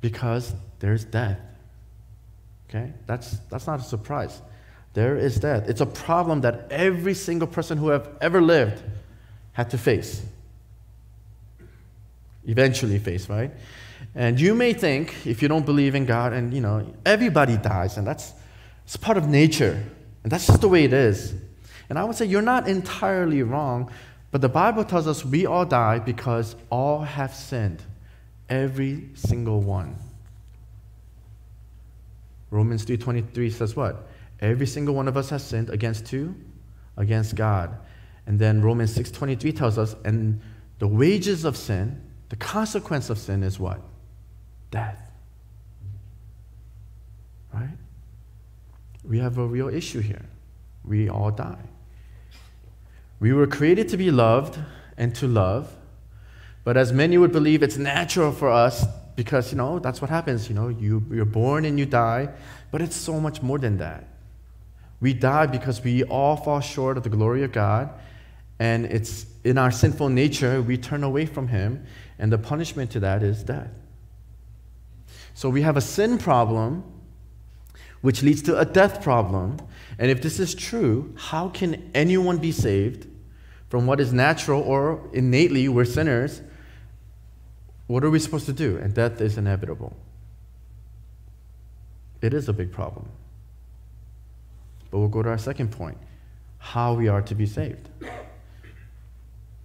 because 0.00 0.54
there's 0.80 1.04
death. 1.04 1.38
Okay? 2.68 2.92
That's, 3.06 3.38
that's 3.50 3.66
not 3.66 3.80
a 3.80 3.82
surprise. 3.82 4.42
There 4.94 5.16
is 5.16 5.38
death. 5.38 5.68
It's 5.68 5.80
a 5.80 5.86
problem 5.86 6.40
that 6.42 6.66
every 6.70 7.14
single 7.14 7.46
person 7.46 7.78
who 7.78 7.88
have 7.88 8.08
ever 8.20 8.40
lived 8.40 8.82
had 9.52 9.70
to 9.70 9.78
face. 9.78 10.22
Eventually 12.44 12.98
face, 12.98 13.28
right? 13.28 13.52
And 14.14 14.40
you 14.40 14.54
may 14.54 14.72
think, 14.72 15.26
if 15.26 15.42
you 15.42 15.48
don't 15.48 15.66
believe 15.66 15.94
in 15.94 16.06
God, 16.06 16.32
and 16.32 16.52
you 16.52 16.60
know, 16.60 16.94
everybody 17.04 17.56
dies, 17.56 17.96
and 17.96 18.06
that's 18.06 18.32
it's 18.84 18.96
part 18.96 19.18
of 19.18 19.26
nature, 19.26 19.82
and 20.26 20.32
that's 20.32 20.48
just 20.48 20.60
the 20.60 20.68
way 20.68 20.82
it 20.82 20.92
is. 20.92 21.36
And 21.88 21.96
I 21.96 22.02
would 22.02 22.16
say 22.16 22.26
you're 22.26 22.42
not 22.42 22.66
entirely 22.66 23.44
wrong, 23.44 23.92
but 24.32 24.40
the 24.40 24.48
Bible 24.48 24.82
tells 24.82 25.06
us 25.06 25.24
we 25.24 25.46
all 25.46 25.64
die 25.64 26.00
because 26.00 26.56
all 26.68 27.02
have 27.02 27.32
sinned, 27.32 27.80
every 28.48 29.08
single 29.14 29.60
one. 29.60 29.94
Romans 32.50 32.84
3:23 32.84 33.52
says 33.52 33.76
what? 33.76 34.08
Every 34.40 34.66
single 34.66 34.96
one 34.96 35.06
of 35.06 35.16
us 35.16 35.30
has 35.30 35.44
sinned 35.44 35.70
against 35.70 36.08
who? 36.08 36.34
Against 36.96 37.36
God. 37.36 37.76
And 38.26 38.36
then 38.36 38.62
Romans 38.62 38.92
6:23 38.92 39.52
tells 39.52 39.78
us 39.78 39.94
and 40.04 40.40
the 40.80 40.88
wages 40.88 41.44
of 41.44 41.56
sin, 41.56 42.02
the 42.30 42.36
consequence 42.36 43.10
of 43.10 43.18
sin 43.18 43.44
is 43.44 43.60
what? 43.60 43.80
Death. 44.72 45.05
We 49.08 49.18
have 49.18 49.38
a 49.38 49.46
real 49.46 49.68
issue 49.68 50.00
here. 50.00 50.24
We 50.84 51.08
all 51.08 51.30
die. 51.30 51.68
We 53.20 53.32
were 53.32 53.46
created 53.46 53.88
to 53.90 53.96
be 53.96 54.10
loved 54.10 54.58
and 54.96 55.14
to 55.16 55.26
love, 55.26 55.74
but 56.64 56.76
as 56.76 56.92
many 56.92 57.16
would 57.16 57.32
believe, 57.32 57.62
it's 57.62 57.76
natural 57.76 58.32
for 58.32 58.50
us 58.50 58.84
because, 59.14 59.52
you 59.52 59.58
know, 59.58 59.78
that's 59.78 60.00
what 60.00 60.10
happens. 60.10 60.48
You 60.48 60.54
know, 60.54 60.68
you, 60.68 61.04
you're 61.10 61.24
born 61.24 61.64
and 61.64 61.78
you 61.78 61.86
die, 61.86 62.28
but 62.70 62.82
it's 62.82 62.96
so 62.96 63.20
much 63.20 63.42
more 63.42 63.58
than 63.58 63.78
that. 63.78 64.06
We 65.00 65.12
die 65.12 65.46
because 65.46 65.82
we 65.82 66.04
all 66.04 66.36
fall 66.36 66.60
short 66.60 66.96
of 66.96 67.02
the 67.02 67.08
glory 67.08 67.42
of 67.42 67.52
God, 67.52 67.90
and 68.58 68.86
it's 68.86 69.26
in 69.44 69.58
our 69.58 69.70
sinful 69.70 70.08
nature, 70.08 70.62
we 70.62 70.76
turn 70.76 71.04
away 71.04 71.26
from 71.26 71.48
Him, 71.48 71.84
and 72.18 72.32
the 72.32 72.38
punishment 72.38 72.90
to 72.92 73.00
that 73.00 73.22
is 73.22 73.42
death. 73.42 73.70
So 75.34 75.50
we 75.50 75.62
have 75.62 75.76
a 75.76 75.82
sin 75.82 76.18
problem, 76.18 76.82
which 78.00 78.22
leads 78.22 78.42
to 78.42 78.58
a 78.58 78.64
death 78.64 79.02
problem, 79.02 79.58
and 79.98 80.10
if 80.10 80.22
this 80.22 80.38
is 80.38 80.54
true, 80.54 81.14
how 81.16 81.48
can 81.48 81.90
anyone 81.94 82.38
be 82.38 82.52
saved 82.52 83.06
from 83.68 83.86
what 83.86 84.00
is 84.00 84.12
natural 84.12 84.62
or 84.62 85.08
innately 85.12 85.68
we're 85.68 85.84
sinners? 85.84 86.42
What 87.86 88.04
are 88.04 88.10
we 88.10 88.18
supposed 88.18 88.46
to 88.46 88.52
do? 88.52 88.76
And 88.76 88.94
death 88.94 89.20
is 89.20 89.38
inevitable. 89.38 89.96
It 92.20 92.34
is 92.34 92.48
a 92.48 92.52
big 92.52 92.72
problem. 92.72 93.08
But 94.90 94.98
we'll 94.98 95.08
go 95.08 95.22
to 95.22 95.28
our 95.28 95.38
second 95.38 95.72
point 95.72 95.98
how 96.58 96.94
we 96.94 97.08
are 97.08 97.22
to 97.22 97.34
be 97.34 97.46
saved. 97.46 97.88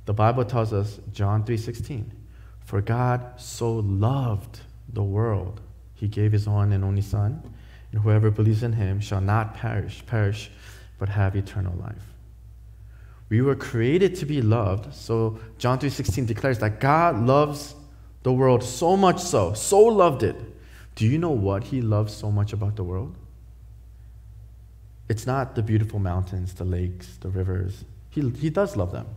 The 0.05 0.13
Bible 0.13 0.45
tells 0.45 0.73
us, 0.73 0.99
John 1.13 1.43
3:16, 1.43 2.11
for 2.59 2.81
God 2.81 3.39
so 3.39 3.73
loved 3.73 4.61
the 4.91 5.03
world, 5.03 5.61
he 5.93 6.07
gave 6.07 6.31
his 6.31 6.47
one 6.47 6.73
and 6.73 6.83
only 6.83 7.01
son 7.01 7.50
and 7.91 8.01
whoever 8.01 8.31
believes 8.31 8.63
in 8.63 8.73
him 8.73 8.99
shall 8.99 9.21
not 9.21 9.53
perish, 9.53 10.03
perish, 10.05 10.51
but 10.97 11.09
have 11.09 11.35
eternal 11.35 11.75
life. 11.77 12.13
We 13.29 13.41
were 13.41 13.55
created 13.55 14.15
to 14.15 14.25
be 14.25 14.41
loved, 14.41 14.93
so 14.93 15.39
John 15.57 15.79
3:16 15.79 16.25
declares 16.25 16.59
that 16.59 16.79
God 16.79 17.17
loves 17.25 17.75
the 18.23 18.31
world 18.33 18.63
so 18.63 18.97
much 18.97 19.19
so, 19.19 19.53
so 19.53 19.79
loved 19.79 20.23
it. 20.23 20.35
Do 20.95 21.07
you 21.07 21.17
know 21.17 21.31
what 21.31 21.63
he 21.65 21.81
loves 21.81 22.13
so 22.13 22.29
much 22.29 22.53
about 22.53 22.75
the 22.75 22.83
world? 22.83 23.15
It's 25.09 25.25
not 25.25 25.55
the 25.55 25.63
beautiful 25.63 25.99
mountains, 25.99 26.53
the 26.53 26.65
lakes, 26.65 27.17
the 27.17 27.29
rivers. 27.29 27.83
He, 28.09 28.29
he 28.29 28.49
does 28.49 28.75
love 28.75 28.91
them. 28.91 29.07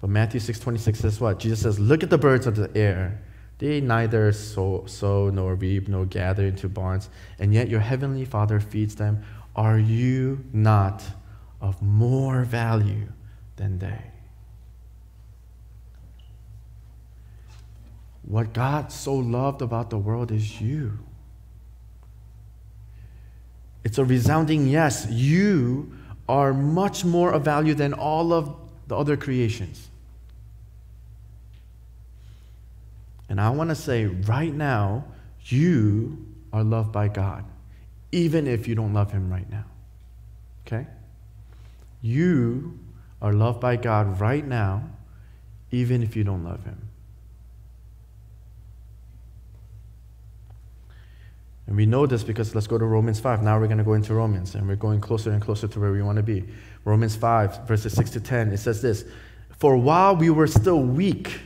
But 0.00 0.10
Matthew 0.10 0.40
6:26 0.40 0.96
says 0.96 1.20
what? 1.20 1.38
Jesus 1.38 1.60
says, 1.60 1.78
"Look 1.78 2.02
at 2.02 2.10
the 2.10 2.18
birds 2.18 2.46
of 2.46 2.56
the 2.56 2.74
air. 2.76 3.20
They 3.58 3.80
neither 3.80 4.32
sow, 4.32 4.84
sow 4.86 5.30
nor 5.30 5.54
reap 5.54 5.88
nor 5.88 6.06
gather 6.06 6.46
into 6.46 6.68
barns, 6.68 7.08
and 7.38 7.54
yet 7.54 7.68
your 7.68 7.80
heavenly 7.80 8.24
Father 8.24 8.60
feeds 8.60 8.96
them. 8.96 9.22
Are 9.54 9.78
you 9.78 10.44
not 10.52 11.02
of 11.60 11.80
more 11.80 12.42
value 12.42 13.12
than 13.56 13.78
they? 13.78 14.10
What 18.22 18.52
God 18.52 18.90
so 18.90 19.14
loved 19.14 19.62
about 19.62 19.90
the 19.90 19.98
world 19.98 20.32
is 20.32 20.60
you. 20.60 20.98
It's 23.84 23.98
a 23.98 24.04
resounding 24.04 24.66
yes. 24.66 25.06
You 25.10 25.92
are 26.26 26.54
much 26.54 27.04
more 27.04 27.32
of 27.32 27.44
value 27.44 27.74
than 27.74 27.92
all 27.92 28.32
of 28.32 28.56
the 28.88 28.96
other 28.96 29.16
creations. 29.16 29.90
And 33.34 33.40
I 33.40 33.50
want 33.50 33.70
to 33.70 33.74
say 33.74 34.06
right 34.06 34.54
now, 34.54 35.06
you 35.46 36.24
are 36.52 36.62
loved 36.62 36.92
by 36.92 37.08
God, 37.08 37.44
even 38.12 38.46
if 38.46 38.68
you 38.68 38.76
don't 38.76 38.94
love 38.94 39.10
Him 39.10 39.28
right 39.28 39.50
now. 39.50 39.64
Okay? 40.64 40.86
You 42.00 42.78
are 43.20 43.32
loved 43.32 43.60
by 43.60 43.74
God 43.74 44.20
right 44.20 44.46
now, 44.46 44.88
even 45.72 46.00
if 46.00 46.14
you 46.14 46.22
don't 46.22 46.44
love 46.44 46.64
Him. 46.64 46.80
And 51.66 51.74
we 51.74 51.86
know 51.86 52.06
this 52.06 52.22
because 52.22 52.54
let's 52.54 52.68
go 52.68 52.78
to 52.78 52.84
Romans 52.84 53.18
5. 53.18 53.42
Now 53.42 53.58
we're 53.58 53.66
going 53.66 53.78
to 53.78 53.82
go 53.82 53.94
into 53.94 54.14
Romans, 54.14 54.54
and 54.54 54.68
we're 54.68 54.76
going 54.76 55.00
closer 55.00 55.32
and 55.32 55.42
closer 55.42 55.66
to 55.66 55.80
where 55.80 55.90
we 55.90 56.02
want 56.02 56.18
to 56.18 56.22
be. 56.22 56.44
Romans 56.84 57.16
5, 57.16 57.66
verses 57.66 57.94
6 57.94 58.10
to 58.10 58.20
10, 58.20 58.52
it 58.52 58.58
says 58.58 58.80
this 58.80 59.04
For 59.58 59.76
while 59.76 60.14
we 60.14 60.30
were 60.30 60.46
still 60.46 60.80
weak, 60.80 61.40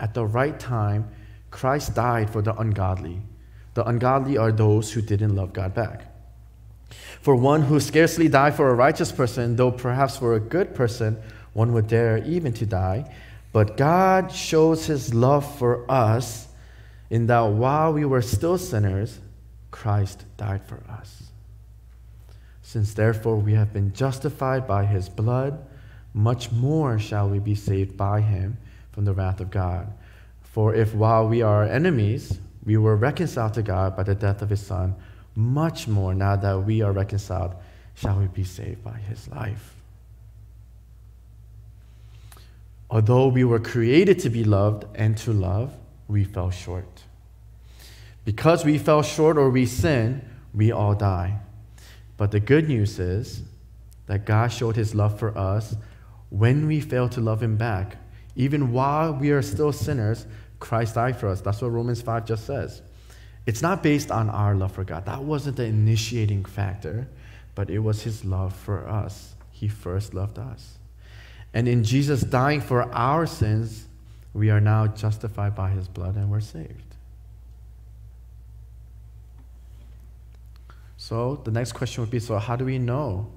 at 0.00 0.14
the 0.14 0.24
right 0.24 0.58
time, 0.58 1.08
Christ 1.50 1.94
died 1.94 2.30
for 2.30 2.42
the 2.42 2.56
ungodly. 2.56 3.20
The 3.74 3.86
ungodly 3.86 4.38
are 4.38 4.50
those 4.50 4.92
who 4.92 5.02
didn't 5.02 5.36
love 5.36 5.52
God 5.52 5.74
back. 5.74 6.06
For 7.20 7.36
one 7.36 7.62
who 7.62 7.78
scarcely 7.78 8.28
died 8.28 8.54
for 8.54 8.70
a 8.70 8.74
righteous 8.74 9.12
person, 9.12 9.56
though 9.56 9.70
perhaps 9.70 10.16
for 10.16 10.34
a 10.34 10.40
good 10.40 10.74
person, 10.74 11.18
one 11.52 11.72
would 11.72 11.86
dare 11.86 12.18
even 12.18 12.52
to 12.54 12.66
die. 12.66 13.14
But 13.52 13.76
God 13.76 14.32
shows 14.32 14.86
his 14.86 15.12
love 15.12 15.58
for 15.58 15.90
us 15.90 16.48
in 17.10 17.26
that 17.26 17.40
while 17.40 17.92
we 17.92 18.04
were 18.04 18.22
still 18.22 18.58
sinners, 18.58 19.18
Christ 19.70 20.24
died 20.36 20.64
for 20.66 20.82
us. 20.88 21.24
Since 22.62 22.94
therefore 22.94 23.36
we 23.36 23.54
have 23.54 23.72
been 23.72 23.92
justified 23.92 24.66
by 24.66 24.84
his 24.84 25.08
blood, 25.08 25.66
much 26.14 26.50
more 26.52 26.98
shall 26.98 27.28
we 27.28 27.38
be 27.38 27.54
saved 27.54 27.96
by 27.96 28.20
him 28.20 28.56
from 28.92 29.04
the 29.04 29.12
wrath 29.12 29.40
of 29.40 29.50
God. 29.50 29.92
For 30.42 30.74
if 30.74 30.94
while 30.94 31.28
we 31.28 31.42
are 31.42 31.64
enemies, 31.64 32.38
we 32.64 32.76
were 32.76 32.96
reconciled 32.96 33.54
to 33.54 33.62
God 33.62 33.96
by 33.96 34.02
the 34.02 34.14
death 34.14 34.42
of 34.42 34.50
his 34.50 34.64
Son, 34.64 34.94
much 35.34 35.88
more 35.88 36.14
now 36.14 36.36
that 36.36 36.64
we 36.64 36.82
are 36.82 36.92
reconciled, 36.92 37.54
shall 37.94 38.18
we 38.18 38.26
be 38.26 38.44
saved 38.44 38.82
by 38.82 38.98
his 38.98 39.28
life. 39.28 39.74
Although 42.90 43.28
we 43.28 43.44
were 43.44 43.60
created 43.60 44.18
to 44.20 44.30
be 44.30 44.42
loved 44.42 44.84
and 44.96 45.16
to 45.18 45.32
love, 45.32 45.72
we 46.08 46.24
fell 46.24 46.50
short. 46.50 47.04
Because 48.24 48.64
we 48.64 48.78
fell 48.78 49.02
short 49.02 49.38
or 49.38 49.48
we 49.48 49.64
sin, 49.64 50.28
we 50.52 50.72
all 50.72 50.94
die. 50.94 51.38
But 52.16 52.32
the 52.32 52.40
good 52.40 52.68
news 52.68 52.98
is 52.98 53.42
that 54.06 54.26
God 54.26 54.48
showed 54.48 54.76
his 54.76 54.94
love 54.94 55.18
for 55.18 55.36
us 55.38 55.76
when 56.28 56.66
we 56.66 56.80
failed 56.80 57.12
to 57.12 57.20
love 57.20 57.42
him 57.42 57.56
back. 57.56 57.96
Even 58.36 58.72
while 58.72 59.12
we 59.12 59.30
are 59.30 59.42
still 59.42 59.72
sinners, 59.72 60.26
Christ 60.58 60.94
died 60.94 61.16
for 61.16 61.28
us. 61.28 61.40
That's 61.40 61.60
what 61.60 61.72
Romans 61.72 62.02
5 62.02 62.26
just 62.26 62.46
says. 62.46 62.82
It's 63.46 63.62
not 63.62 63.82
based 63.82 64.10
on 64.10 64.28
our 64.28 64.54
love 64.54 64.72
for 64.72 64.84
God. 64.84 65.06
That 65.06 65.22
wasn't 65.22 65.56
the 65.56 65.64
initiating 65.64 66.44
factor, 66.44 67.08
but 67.54 67.70
it 67.70 67.78
was 67.78 68.02
his 68.02 68.24
love 68.24 68.54
for 68.54 68.86
us. 68.88 69.34
He 69.50 69.68
first 69.68 70.14
loved 70.14 70.38
us. 70.38 70.78
And 71.52 71.66
in 71.66 71.82
Jesus 71.82 72.20
dying 72.20 72.60
for 72.60 72.82
our 72.94 73.26
sins, 73.26 73.86
we 74.32 74.50
are 74.50 74.60
now 74.60 74.86
justified 74.86 75.56
by 75.56 75.70
his 75.70 75.88
blood 75.88 76.14
and 76.16 76.30
we're 76.30 76.40
saved. 76.40 76.94
So 80.96 81.36
the 81.44 81.50
next 81.50 81.72
question 81.72 82.02
would 82.02 82.10
be 82.10 82.20
so, 82.20 82.38
how 82.38 82.56
do 82.56 82.64
we 82.64 82.78
know 82.78 83.32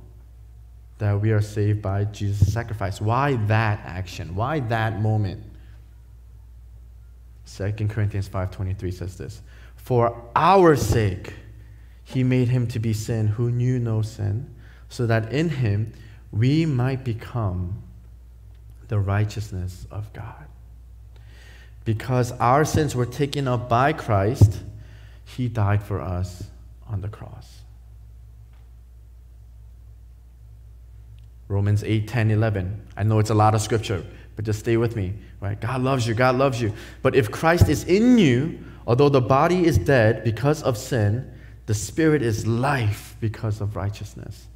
that 1.03 1.21
we 1.21 1.31
are 1.31 1.41
saved 1.41 1.81
by 1.81 2.05
Jesus' 2.05 2.53
sacrifice? 2.53 3.01
Why 3.01 3.35
that 3.47 3.81
action? 3.83 4.35
Why 4.35 4.61
that 4.61 5.01
moment? 5.01 5.43
2 7.45 7.89
Corinthians 7.89 8.29
5:23 8.29 8.89
says 8.89 9.17
this, 9.17 9.41
"For 9.75 10.15
our 10.33 10.77
sake 10.77 11.33
he 12.05 12.23
made 12.23 12.47
him 12.47 12.67
to 12.67 12.79
be 12.79 12.93
sin 12.93 13.27
who 13.27 13.51
knew 13.51 13.79
no 13.79 14.01
sin, 14.01 14.49
so 14.87 15.05
that 15.05 15.33
in 15.33 15.49
him 15.49 15.91
we 16.31 16.65
might 16.65 17.03
become 17.03 17.83
the 18.87 18.99
righteousness 18.99 19.85
of 19.91 20.11
God." 20.13 20.45
Because 21.83 22.31
our 22.33 22.63
sins 22.63 22.95
were 22.95 23.05
taken 23.05 23.45
up 23.45 23.67
by 23.67 23.91
Christ, 23.91 24.63
he 25.25 25.49
died 25.49 25.83
for 25.83 25.99
us 25.99 26.49
on 26.87 27.01
the 27.01 27.09
cross. 27.09 27.62
Romans 31.53 31.83
8, 31.83 32.07
10, 32.07 32.31
11. 32.31 32.81
I 32.97 33.03
know 33.03 33.19
it's 33.19 33.29
a 33.29 33.35
lot 33.35 33.53
of 33.53 33.61
scripture, 33.61 34.03
but 34.35 34.43
just 34.43 34.59
stay 34.59 34.75
with 34.75 34.95
me. 34.95 35.13
Right? 35.39 35.59
God 35.59 35.81
loves 35.81 36.07
you, 36.07 36.15
God 36.15 36.35
loves 36.35 36.59
you. 36.59 36.73
But 37.03 37.15
if 37.15 37.29
Christ 37.29 37.69
is 37.69 37.83
in 37.83 38.17
you, 38.17 38.57
although 38.87 39.09
the 39.09 39.21
body 39.21 39.65
is 39.65 39.77
dead 39.77 40.23
because 40.23 40.63
of 40.63 40.79
sin, 40.79 41.31
the 41.67 41.75
spirit 41.75 42.23
is 42.23 42.47
life 42.47 43.15
because 43.19 43.61
of 43.61 43.75
righteousness. 43.75 44.47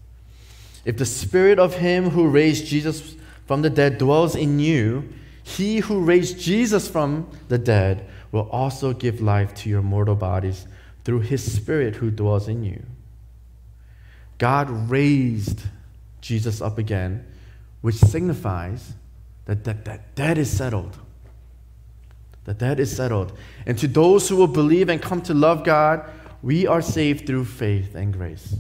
If 0.85 0.97
the 0.97 1.05
spirit 1.05 1.59
of 1.59 1.75
him 1.75 2.09
who 2.09 2.27
raised 2.27 2.65
Jesus 2.65 3.15
from 3.45 3.61
the 3.61 3.69
dead 3.69 3.99
dwells 3.99 4.35
in 4.35 4.59
you, 4.59 5.07
he 5.43 5.79
who 5.79 6.01
raised 6.01 6.39
Jesus 6.39 6.87
from 6.87 7.29
the 7.47 7.59
dead 7.59 8.09
will 8.31 8.49
also 8.49 8.91
give 8.91 9.21
life 9.21 9.53
to 9.55 9.69
your 9.69 9.83
mortal 9.83 10.15
bodies 10.15 10.65
through 11.03 11.19
his 11.19 11.53
spirit 11.53 11.97
who 11.97 12.09
dwells 12.09 12.47
in 12.47 12.63
you. 12.63 12.83
God 14.39 14.89
raised 14.89 15.61
Jesus 16.27 16.61
up 16.61 16.77
again, 16.77 17.25
which 17.79 17.95
signifies 17.95 18.93
that 19.45 19.63
that, 19.63 19.85
that 19.85 20.13
debt 20.15 20.37
is 20.37 20.49
settled. 20.49 20.97
That 22.43 22.57
debt 22.57 22.81
is 22.81 22.93
settled. 22.93 23.31
And 23.65 23.77
to 23.79 23.87
those 23.87 24.27
who 24.27 24.35
will 24.35 24.47
believe 24.47 24.89
and 24.89 25.01
come 25.01 25.21
to 25.21 25.33
love 25.33 25.63
God, 25.63 26.03
we 26.43 26.67
are 26.67 26.81
saved 26.81 27.25
through 27.25 27.45
faith 27.45 27.95
and 27.95 28.11
grace. 28.11 28.57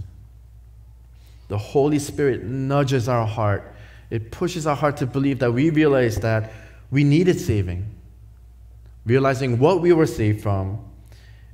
The 1.49 1.57
Holy 1.57 1.99
Spirit 1.99 2.43
nudges 2.43 3.09
our 3.09 3.27
heart. 3.27 3.75
It 4.09 4.31
pushes 4.31 4.65
our 4.65 4.75
heart 4.75 4.95
to 4.97 5.05
believe 5.05 5.39
that 5.39 5.51
we 5.51 5.69
realize 5.69 6.17
that 6.21 6.53
we 6.89 7.03
needed 7.03 7.37
saving. 7.37 7.85
Realizing 9.05 9.59
what 9.59 9.81
we 9.81 9.91
were 9.91 10.07
saved 10.07 10.41
from 10.41 10.79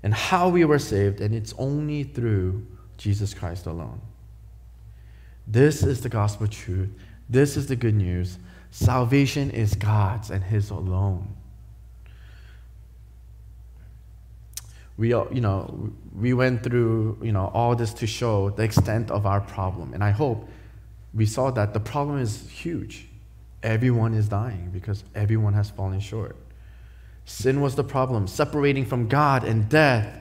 and 0.03 0.13
how 0.13 0.49
we 0.49 0.63
were 0.63 0.79
saved, 0.79 1.21
and 1.21 1.33
it's 1.33 1.55
only 1.57 2.03
through 2.03 2.67
Jesus 2.97 3.33
Christ 3.33 3.65
alone. 3.65 3.99
This 5.47 5.83
is 5.83 6.01
the 6.01 6.09
gospel 6.09 6.47
truth. 6.47 6.89
This 7.29 7.57
is 7.57 7.67
the 7.67 7.75
good 7.75 7.95
news. 7.95 8.37
Salvation 8.71 9.51
is 9.51 9.75
God's 9.75 10.29
and 10.29 10.43
His 10.43 10.69
alone. 10.69 11.35
We, 14.97 15.09
you 15.09 15.41
know, 15.41 15.91
we 16.15 16.33
went 16.33 16.63
through 16.63 17.17
you 17.21 17.31
know, 17.31 17.51
all 17.53 17.75
this 17.75 17.93
to 17.95 18.07
show 18.07 18.51
the 18.51 18.63
extent 18.63 19.09
of 19.09 19.25
our 19.25 19.41
problem. 19.41 19.93
And 19.93 20.03
I 20.03 20.11
hope 20.11 20.47
we 21.13 21.25
saw 21.25 21.51
that 21.51 21.73
the 21.73 21.79
problem 21.79 22.19
is 22.19 22.49
huge. 22.49 23.07
Everyone 23.63 24.13
is 24.13 24.27
dying 24.27 24.69
because 24.71 25.03
everyone 25.15 25.53
has 25.53 25.69
fallen 25.69 25.99
short. 25.99 26.35
Sin 27.25 27.61
was 27.61 27.75
the 27.75 27.83
problem, 27.83 28.27
separating 28.27 28.85
from 28.85 29.07
God 29.07 29.43
and 29.43 29.69
death. 29.69 30.19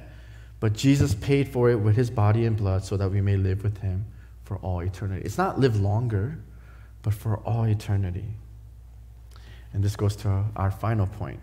But 0.60 0.74
Jesus 0.74 1.14
paid 1.14 1.48
for 1.48 1.70
it 1.70 1.76
with 1.76 1.96
his 1.96 2.10
body 2.10 2.46
and 2.46 2.56
blood 2.56 2.84
so 2.84 2.96
that 2.96 3.10
we 3.10 3.20
may 3.20 3.36
live 3.36 3.62
with 3.62 3.78
him 3.78 4.06
for 4.52 4.58
all 4.58 4.80
eternity. 4.80 5.22
It's 5.24 5.38
not 5.38 5.58
live 5.58 5.80
longer, 5.80 6.38
but 7.02 7.14
for 7.14 7.38
all 7.38 7.64
eternity. 7.64 8.26
And 9.72 9.82
this 9.82 9.96
goes 9.96 10.14
to 10.16 10.44
our 10.56 10.70
final 10.70 11.06
point. 11.06 11.40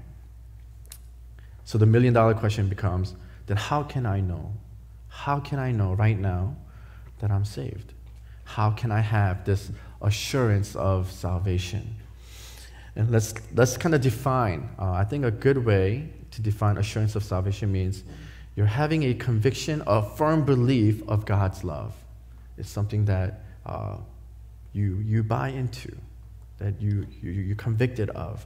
So 1.65 1.79
the 1.79 1.87
million 1.87 2.13
dollar 2.13 2.35
question 2.35 2.69
becomes 2.69 3.15
then 3.47 3.57
how 3.57 3.81
can 3.81 4.05
I 4.05 4.19
know? 4.19 4.53
How 5.07 5.39
can 5.39 5.57
I 5.57 5.71
know 5.71 5.93
right 5.93 6.19
now 6.19 6.55
that 7.17 7.31
I'm 7.31 7.45
saved? 7.45 7.93
How 8.43 8.69
can 8.69 8.91
I 8.91 8.99
have 8.99 9.43
this 9.43 9.71
assurance 10.03 10.75
of 10.75 11.11
salvation? 11.11 11.95
And 12.95 13.09
let's, 13.09 13.33
let's 13.55 13.75
kind 13.75 13.95
of 13.95 14.01
define. 14.01 14.69
Uh, 14.77 14.91
I 14.91 15.03
think 15.03 15.25
a 15.25 15.31
good 15.31 15.65
way 15.65 16.09
to 16.29 16.41
define 16.43 16.77
assurance 16.77 17.15
of 17.15 17.23
salvation 17.23 17.71
means 17.71 18.03
you're 18.55 18.67
having 18.67 19.01
a 19.05 19.15
conviction, 19.15 19.81
a 19.87 20.03
firm 20.03 20.45
belief 20.45 21.01
of 21.07 21.25
God's 21.25 21.63
love. 21.63 21.95
It's 22.59 22.69
something 22.69 23.05
that 23.05 23.41
uh, 23.65 23.97
you, 24.73 24.97
you 24.97 25.23
buy 25.23 25.49
into, 25.49 25.95
that 26.59 26.81
you, 26.81 27.07
you, 27.21 27.31
you're 27.31 27.55
convicted 27.55 28.09
of. 28.11 28.45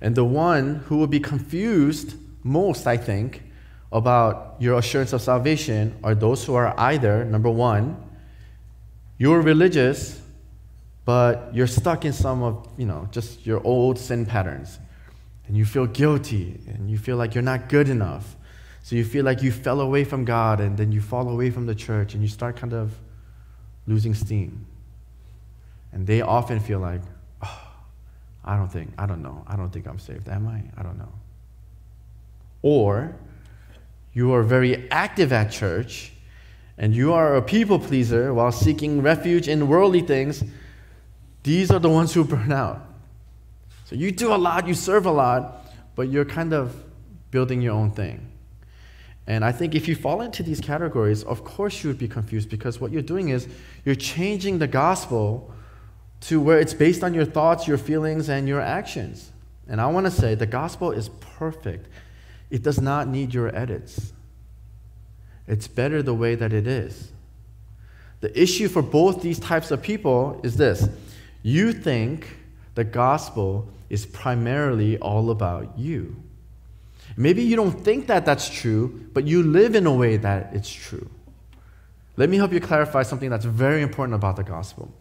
And 0.00 0.14
the 0.14 0.24
one 0.24 0.76
who 0.86 0.98
will 0.98 1.06
be 1.06 1.20
confused 1.20 2.16
most, 2.42 2.86
I 2.86 2.96
think, 2.96 3.42
about 3.90 4.56
your 4.58 4.78
assurance 4.78 5.12
of 5.12 5.22
salvation 5.22 5.98
are 6.04 6.14
those 6.14 6.44
who 6.44 6.54
are 6.54 6.78
either, 6.78 7.24
number 7.24 7.50
one, 7.50 7.96
you're 9.18 9.40
religious, 9.40 10.20
but 11.04 11.50
you're 11.54 11.66
stuck 11.66 12.04
in 12.04 12.12
some 12.12 12.42
of, 12.42 12.68
you 12.76 12.84
know, 12.84 13.08
just 13.10 13.46
your 13.46 13.64
old 13.64 13.98
sin 13.98 14.26
patterns. 14.26 14.78
And 15.46 15.56
you 15.56 15.64
feel 15.64 15.86
guilty 15.86 16.60
and 16.66 16.90
you 16.90 16.98
feel 16.98 17.16
like 17.16 17.34
you're 17.34 17.42
not 17.42 17.68
good 17.68 17.88
enough. 17.88 18.36
So 18.82 18.96
you 18.96 19.04
feel 19.04 19.24
like 19.24 19.42
you 19.42 19.52
fell 19.52 19.80
away 19.80 20.04
from 20.04 20.24
God 20.24 20.60
and 20.60 20.76
then 20.76 20.92
you 20.92 21.00
fall 21.00 21.28
away 21.28 21.50
from 21.50 21.66
the 21.66 21.74
church 21.74 22.14
and 22.14 22.22
you 22.22 22.28
start 22.28 22.56
kind 22.56 22.72
of 22.72 22.92
losing 23.86 24.14
steam. 24.14 24.66
And 25.92 26.06
they 26.06 26.20
often 26.20 26.60
feel 26.60 26.78
like, 26.78 27.00
oh, 27.42 27.68
I 28.44 28.56
don't 28.56 28.70
think, 28.70 28.92
I 28.98 29.06
don't 29.06 29.22
know, 29.22 29.44
I 29.46 29.56
don't 29.56 29.70
think 29.70 29.86
I'm 29.86 29.98
saved. 29.98 30.28
Am 30.28 30.46
I? 30.46 30.62
I 30.78 30.82
don't 30.82 30.98
know. 30.98 31.12
Or 32.62 33.14
you 34.12 34.32
are 34.34 34.42
very 34.42 34.90
active 34.90 35.32
at 35.32 35.50
church 35.50 36.12
and 36.78 36.94
you 36.94 37.12
are 37.12 37.36
a 37.36 37.42
people 37.42 37.78
pleaser 37.78 38.34
while 38.34 38.52
seeking 38.52 39.00
refuge 39.00 39.48
in 39.48 39.68
worldly 39.68 40.02
things. 40.02 40.44
These 41.42 41.70
are 41.70 41.78
the 41.78 41.88
ones 41.88 42.12
who 42.12 42.24
burn 42.24 42.52
out. 42.52 42.86
So 43.84 43.94
you 43.94 44.10
do 44.10 44.34
a 44.34 44.36
lot, 44.36 44.66
you 44.66 44.74
serve 44.74 45.06
a 45.06 45.10
lot, 45.10 45.64
but 45.94 46.10
you're 46.10 46.24
kind 46.24 46.52
of 46.52 46.74
building 47.30 47.62
your 47.62 47.74
own 47.74 47.92
thing. 47.92 48.25
And 49.26 49.44
I 49.44 49.50
think 49.52 49.74
if 49.74 49.88
you 49.88 49.96
fall 49.96 50.20
into 50.20 50.42
these 50.42 50.60
categories, 50.60 51.24
of 51.24 51.42
course 51.42 51.82
you 51.82 51.88
would 51.88 51.98
be 51.98 52.08
confused 52.08 52.48
because 52.48 52.80
what 52.80 52.92
you're 52.92 53.02
doing 53.02 53.30
is 53.30 53.48
you're 53.84 53.96
changing 53.96 54.58
the 54.58 54.68
gospel 54.68 55.52
to 56.22 56.40
where 56.40 56.58
it's 56.60 56.74
based 56.74 57.02
on 57.02 57.12
your 57.12 57.24
thoughts, 57.24 57.66
your 57.66 57.78
feelings, 57.78 58.28
and 58.28 58.48
your 58.48 58.60
actions. 58.60 59.32
And 59.68 59.80
I 59.80 59.86
want 59.86 60.06
to 60.06 60.12
say 60.12 60.34
the 60.34 60.46
gospel 60.46 60.92
is 60.92 61.08
perfect, 61.38 61.88
it 62.50 62.62
does 62.62 62.80
not 62.80 63.08
need 63.08 63.34
your 63.34 63.54
edits. 63.54 64.12
It's 65.48 65.68
better 65.68 66.02
the 66.02 66.14
way 66.14 66.34
that 66.34 66.52
it 66.52 66.66
is. 66.66 67.12
The 68.20 68.40
issue 68.40 68.68
for 68.68 68.82
both 68.82 69.22
these 69.22 69.38
types 69.38 69.70
of 69.70 69.82
people 69.82 70.40
is 70.42 70.56
this 70.56 70.88
you 71.42 71.72
think 71.72 72.36
the 72.74 72.84
gospel 72.84 73.68
is 73.88 74.06
primarily 74.06 74.98
all 74.98 75.30
about 75.30 75.78
you. 75.78 76.16
Maybe 77.16 77.42
you 77.42 77.56
don't 77.56 77.82
think 77.82 78.08
that 78.08 78.26
that's 78.26 78.48
true, 78.48 79.08
but 79.12 79.26
you 79.26 79.42
live 79.42 79.74
in 79.74 79.86
a 79.86 79.92
way 79.92 80.18
that 80.18 80.50
it's 80.54 80.70
true. 80.70 81.08
Let 82.16 82.28
me 82.28 82.36
help 82.36 82.52
you 82.52 82.60
clarify 82.60 83.02
something 83.02 83.30
that's 83.30 83.44
very 83.44 83.82
important 83.82 84.14
about 84.14 84.36
the 84.36 84.42
gospel. 84.42 84.92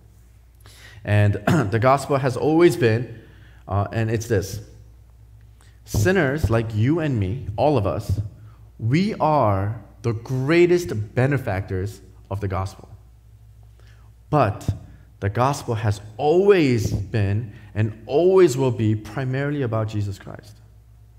And 1.03 1.33
the 1.71 1.79
gospel 1.79 2.17
has 2.17 2.37
always 2.37 2.77
been, 2.77 3.21
uh, 3.67 3.87
and 3.91 4.09
it's 4.09 4.27
this 4.27 4.61
Sinners 5.85 6.49
like 6.49 6.73
you 6.73 6.99
and 6.99 7.19
me, 7.19 7.47
all 7.57 7.77
of 7.77 7.85
us, 7.85 8.19
we 8.79 9.13
are 9.15 9.81
the 10.01 10.13
greatest 10.13 11.13
benefactors 11.13 12.01
of 12.31 12.41
the 12.41 12.47
gospel. 12.47 12.89
But 14.29 14.67
the 15.19 15.29
gospel 15.29 15.75
has 15.75 16.01
always 16.17 16.91
been 16.91 17.53
and 17.75 18.03
always 18.07 18.57
will 18.57 18.71
be 18.71 18.95
primarily 18.95 19.61
about 19.61 19.87
Jesus 19.87 20.17
Christ. 20.17 20.57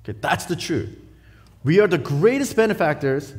Okay, 0.07 0.17
that's 0.21 0.45
the 0.45 0.55
truth. 0.55 0.97
We 1.65 1.81
are 1.81 1.89
the 1.89 1.99
greatest 1.99 2.55
benefactors, 2.55 3.35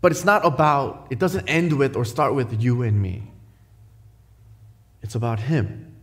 but 0.00 0.12
it's 0.12 0.24
not 0.24 0.46
about, 0.46 1.08
it 1.10 1.18
doesn't 1.18 1.48
end 1.48 1.72
with 1.72 1.96
or 1.96 2.04
start 2.04 2.34
with 2.34 2.62
you 2.62 2.82
and 2.82 3.00
me. 3.00 3.24
It's 5.02 5.16
about 5.16 5.40
Him. 5.40 5.94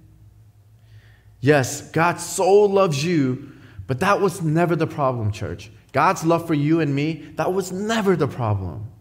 Yes, 1.39 1.89
God 1.91 2.19
so 2.19 2.63
loves 2.63 3.03
you, 3.03 3.53
but 3.87 4.01
that 4.01 4.19
was 4.19 4.41
never 4.41 4.75
the 4.75 4.87
problem, 4.87 5.31
church. 5.31 5.71
God's 5.93 6.25
love 6.25 6.47
for 6.47 6.53
you 6.53 6.81
and 6.81 6.93
me, 6.93 7.31
that 7.35 7.53
was 7.53 7.71
never 7.71 8.17
the 8.17 8.27
problem. 8.27 8.91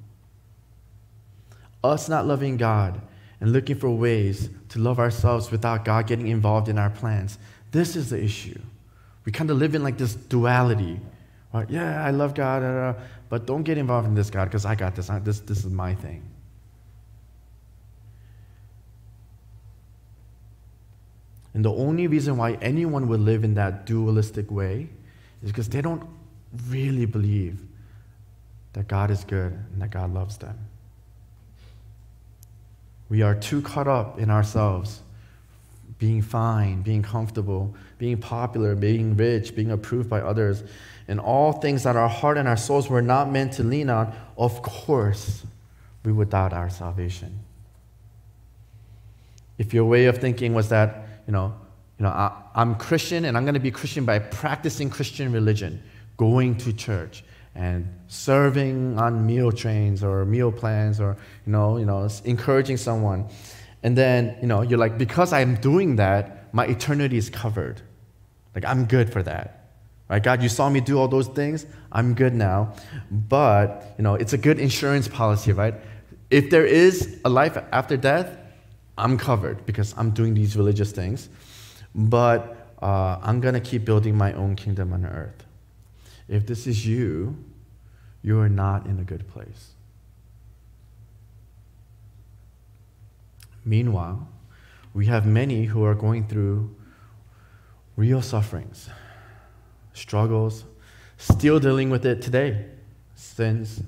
Us 1.83 2.09
not 2.09 2.27
loving 2.27 2.59
God 2.59 3.01
and 3.41 3.53
looking 3.53 3.77
for 3.77 3.91
ways 3.91 4.51
to 4.69 4.79
love 4.79 5.01
ourselves 5.01 5.51
without 5.51 5.85
God 5.85 6.07
getting 6.07 6.29
involved 6.29 6.69
in 6.69 6.79
our 6.79 6.91
plans. 6.91 7.39
This 7.73 7.97
is 7.97 8.11
the 8.11 8.23
issue. 8.23 8.61
We 9.25 9.33
kind 9.33 9.51
of 9.51 9.59
live 9.59 9.75
in 9.75 9.83
like 9.83 9.99
this 9.99 10.15
duality. 10.15 11.01
Right? 11.53 11.69
Yeah, 11.69 12.05
I 12.05 12.11
love 12.11 12.35
God, 12.35 12.97
but 13.29 13.47
don't 13.47 13.63
get 13.63 13.79
involved 13.79 14.09
in 14.09 14.15
this, 14.15 14.31
God, 14.31 14.47
because 14.47 14.65
I 14.65 14.75
got 14.75 14.95
this. 14.97 15.11
this. 15.23 15.41
This 15.41 15.65
is 15.65 15.71
my 15.71 15.95
thing. 15.95 16.23
And 21.55 21.65
the 21.65 21.73
only 21.73 22.07
reason 22.07 22.37
why 22.37 22.55
anyone 22.63 23.09
would 23.09 23.21
live 23.21 23.45
in 23.45 23.55
that 23.55 23.85
dualistic 23.85 24.51
way 24.51 24.89
is 25.43 25.51
because 25.51 25.69
they 25.69 25.83
don't 25.83 26.03
really 26.69 27.05
believe 27.05 27.61
that 28.73 28.89
God 28.89 29.11
is 29.11 29.25
good 29.25 29.53
and 29.53 29.83
that 29.83 29.91
God 29.91 30.15
loves 30.15 30.39
them. 30.39 30.59
We 33.11 33.21
are 33.21 33.35
too 33.35 33.61
caught 33.61 33.89
up 33.89 34.19
in 34.19 34.31
ourselves, 34.31 35.02
being 36.03 36.21
fine, 36.21 36.83
being 36.83 37.01
comfortable, 37.01 37.73
being 37.97 38.19
popular, 38.19 38.75
being 38.75 39.17
rich, 39.17 39.55
being 39.55 39.71
approved 39.71 40.11
by 40.11 40.21
others, 40.21 40.65
and 41.07 41.21
all 41.21 41.53
things 41.53 41.85
that 41.85 41.95
our 41.95 42.09
heart 42.09 42.37
and 42.37 42.49
our 42.49 42.57
souls 42.57 42.91
were 42.91 43.01
not 43.01 43.31
meant 43.31 43.53
to 43.53 43.63
lean 43.63 43.89
on. 43.89 44.13
Of 44.37 44.63
course, 44.63 45.45
we 46.05 46.11
would 46.11 46.29
doubt 46.29 46.53
our 46.53 46.71
salvation. 46.71 47.39
If 49.59 49.73
your 49.73 49.85
way 49.85 50.07
of 50.07 50.19
thinking 50.19 50.55
was 50.55 50.71
that, 50.71 51.07
you 51.29 51.33
know, 51.33 51.55
you 52.01 52.03
know, 52.03 52.09
I, 52.09 52.33
I'm 52.53 52.75
Christian 52.75 53.25
and 53.25 53.37
I'm 53.37 53.45
going 53.45 53.55
to 53.55 53.61
be 53.61 53.71
Christian 53.71 54.05
by 54.05 54.19
practicing 54.19 54.91
Christian 54.91 55.31
religion, 55.31 55.81
going 56.17 56.57
to 56.57 56.73
church, 56.73 57.23
and 57.55 57.87
serving 58.09 58.99
on 58.99 59.25
meal 59.25 59.53
trains 59.53 60.03
or 60.03 60.25
meal 60.25 60.51
plans 60.51 60.99
or 60.99 61.17
you 61.47 61.53
know, 61.53 61.77
you 61.77 61.87
know, 61.87 62.09
encouraging 62.25 62.77
someone. 62.77 63.29
And 63.83 63.97
then, 63.97 64.37
you 64.41 64.47
know, 64.47 64.63
you're 64.63 64.79
like, 64.79 64.99
because 64.99 65.33
I'm 65.33 65.57
doing 65.57 65.97
that, 65.97 66.53
my 66.55 66.67
eternity 66.67 67.17
is 67.17 67.31
covered. 67.31 67.81
Like, 68.55 68.65
I'm 68.65 68.85
good 68.85 69.13
for 69.13 69.23
that. 69.23 69.71
Right? 70.09 70.23
God, 70.23 70.43
you 70.43 70.49
saw 70.49 70.69
me 70.69 70.81
do 70.81 70.99
all 70.99 71.09
those 71.09 71.29
things. 71.29 71.67
I'm 71.91 72.15
good 72.15 72.35
now. 72.35 72.75
But, 73.11 73.95
you 73.97 74.05
know, 74.05 74.15
it's 74.15 74.35
a 74.35 74.39
good 74.39 74.59
insurance 74.59 75.09
policy, 75.09 75.53
right? 75.53 75.75
If 76.31 76.51
there 76.51 76.67
is 76.67 77.21
a 77.25 77.29
life 77.31 77.57
after 77.73 77.97
death, 77.97 78.37
I'm 78.99 79.17
covered 79.17 79.65
because 79.65 79.95
I'm 79.97 80.11
doing 80.11 80.35
these 80.35 80.57
religious 80.57 80.93
things. 80.93 81.29
But 81.95 82.75
uh, 82.83 83.19
I'm 83.23 83.41
going 83.41 83.55
to 83.55 83.61
keep 83.61 83.85
building 83.85 84.17
my 84.17 84.33
own 84.35 84.55
kingdom 84.55 84.93
on 84.93 85.07
earth. 85.07 85.45
If 86.29 86.47
this 86.47 86.67
is 86.67 86.87
you, 86.87 87.37
you 88.23 88.39
are 88.39 88.49
not 88.49 88.87
in 88.87 88.99
a 88.99 89.05
good 89.05 89.27
place. 89.29 89.73
Meanwhile, 93.65 94.29
we 94.95 95.07
have 95.07 95.27
many 95.27 95.65
who 95.67 95.85
are 95.85 95.95
going 95.95 96.27
through 96.27 96.75
real 97.97 98.23
sufferings, 98.23 98.89
struggles, 99.93 100.65
still 101.17 101.61
dealing 101.61 101.91
with 101.91 102.05
it 102.05 102.21
today, 102.23 102.67
sins. 103.15 103.83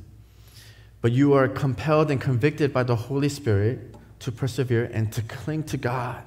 But 1.01 1.13
you 1.13 1.35
are 1.35 1.49
compelled 1.49 2.11
and 2.11 2.21
convicted 2.21 2.73
by 2.73 2.85
the 2.85 2.97
Holy 2.97 3.29
Spirit 3.29 3.95
to 4.21 4.33
persevere 4.33 4.91
and 4.93 5.13
to 5.13 5.23
cling 5.23 5.65
to 5.65 5.77
God 5.77 6.23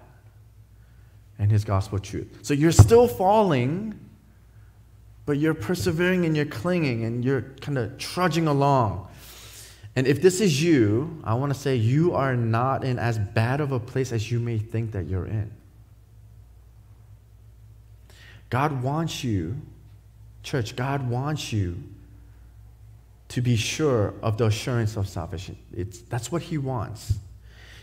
and 1.40 1.52
His 1.52 1.64
gospel 1.64 1.98
truth. 2.00 2.40
So 2.42 2.54
you're 2.54 2.72
still 2.72 3.08
falling, 3.08 4.00
but 5.26 5.38
you're 5.38 5.54
persevering 5.54 6.26
and 6.26 6.36
you're 6.36 6.46
clinging 6.46 7.06
and 7.06 7.24
you're 7.24 7.42
kind 7.62 7.78
of 7.78 7.98
trudging 7.98 8.48
along. 8.48 9.08
And 9.98 10.06
if 10.06 10.22
this 10.22 10.42
is 10.42 10.62
you, 10.62 11.20
I 11.24 11.34
want 11.34 11.52
to 11.52 11.60
say 11.60 11.76
you 11.76 12.14
are 12.14 12.36
not 12.36 12.84
in 12.84 13.00
as 13.00 13.18
bad 13.18 13.60
of 13.60 13.72
a 13.72 13.80
place 13.80 14.12
as 14.12 14.32
you 14.32 14.40
may 14.40 14.60
think 14.60 14.92
that 14.92 15.08
you're 15.08 15.26
in. 15.26 15.50
God 18.52 18.84
wants 18.84 19.24
you, 19.24 19.60
church, 20.44 20.76
God 20.76 21.10
wants 21.10 21.52
you 21.52 21.82
to 23.30 23.42
be 23.42 23.56
sure 23.56 24.14
of 24.22 24.38
the 24.38 24.46
assurance 24.46 24.98
of 24.98 25.10
salvation. 25.10 25.58
It's, 25.76 26.02
that's 26.02 26.32
what 26.32 26.44
He 26.44 26.60
wants. 26.60 27.18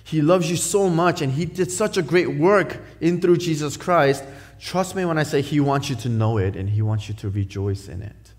He 0.05 0.23
loves 0.23 0.49
you 0.49 0.57
so 0.57 0.89
much 0.89 1.21
and 1.21 1.33
He 1.33 1.45
did 1.47 1.73
such 1.73 1.97
a 1.97 2.03
great 2.03 2.39
work 2.39 2.81
in 3.01 3.21
through 3.21 3.39
Jesus 3.39 3.77
Christ 3.77 4.23
Trust 4.65 4.95
me 4.95 5.05
when 5.05 5.19
I 5.19 5.25
say 5.25 5.43
He 5.43 5.61
wants 5.61 5.91
you 5.91 5.97
to 5.97 6.09
know 6.09 6.39
it 6.39 6.57
and 6.57 6.71
He 6.71 6.81
wants 6.81 7.09
you 7.09 7.15
to 7.17 7.29
rejoice 7.29 7.87
in 7.87 8.01
it. 8.01 8.33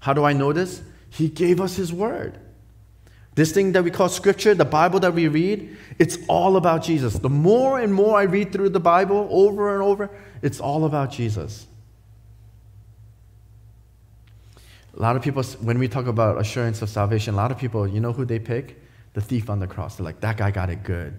How 0.00 0.12
do 0.12 0.24
I 0.24 0.32
know 0.32 0.52
this? 0.52 0.82
He 1.12 1.28
gave 1.28 1.60
us 1.60 1.76
His 1.76 1.92
Word. 1.92 2.38
This 3.34 3.52
thing 3.52 3.72
that 3.72 3.84
we 3.84 3.90
call 3.90 4.08
Scripture, 4.08 4.54
the 4.54 4.64
Bible 4.64 5.00
that 5.00 5.14
we 5.14 5.28
read, 5.28 5.76
it's 5.98 6.18
all 6.26 6.56
about 6.56 6.82
Jesus. 6.82 7.14
The 7.14 7.28
more 7.28 7.78
and 7.78 7.92
more 7.92 8.18
I 8.18 8.24
read 8.24 8.52
through 8.52 8.70
the 8.70 8.80
Bible 8.80 9.28
over 9.30 9.74
and 9.74 9.82
over, 9.82 10.10
it's 10.42 10.58
all 10.58 10.84
about 10.84 11.10
Jesus. 11.10 11.66
A 14.96 15.00
lot 15.00 15.16
of 15.16 15.22
people, 15.22 15.42
when 15.42 15.78
we 15.78 15.88
talk 15.88 16.06
about 16.06 16.38
assurance 16.38 16.82
of 16.82 16.88
salvation, 16.88 17.34
a 17.34 17.36
lot 17.36 17.50
of 17.50 17.58
people, 17.58 17.86
you 17.86 18.00
know 18.00 18.12
who 18.12 18.24
they 18.24 18.38
pick? 18.38 18.80
The 19.14 19.20
thief 19.20 19.50
on 19.50 19.60
the 19.60 19.66
cross. 19.66 19.96
They're 19.96 20.04
like, 20.04 20.20
that 20.20 20.38
guy 20.38 20.50
got 20.50 20.70
it 20.70 20.82
good. 20.82 21.14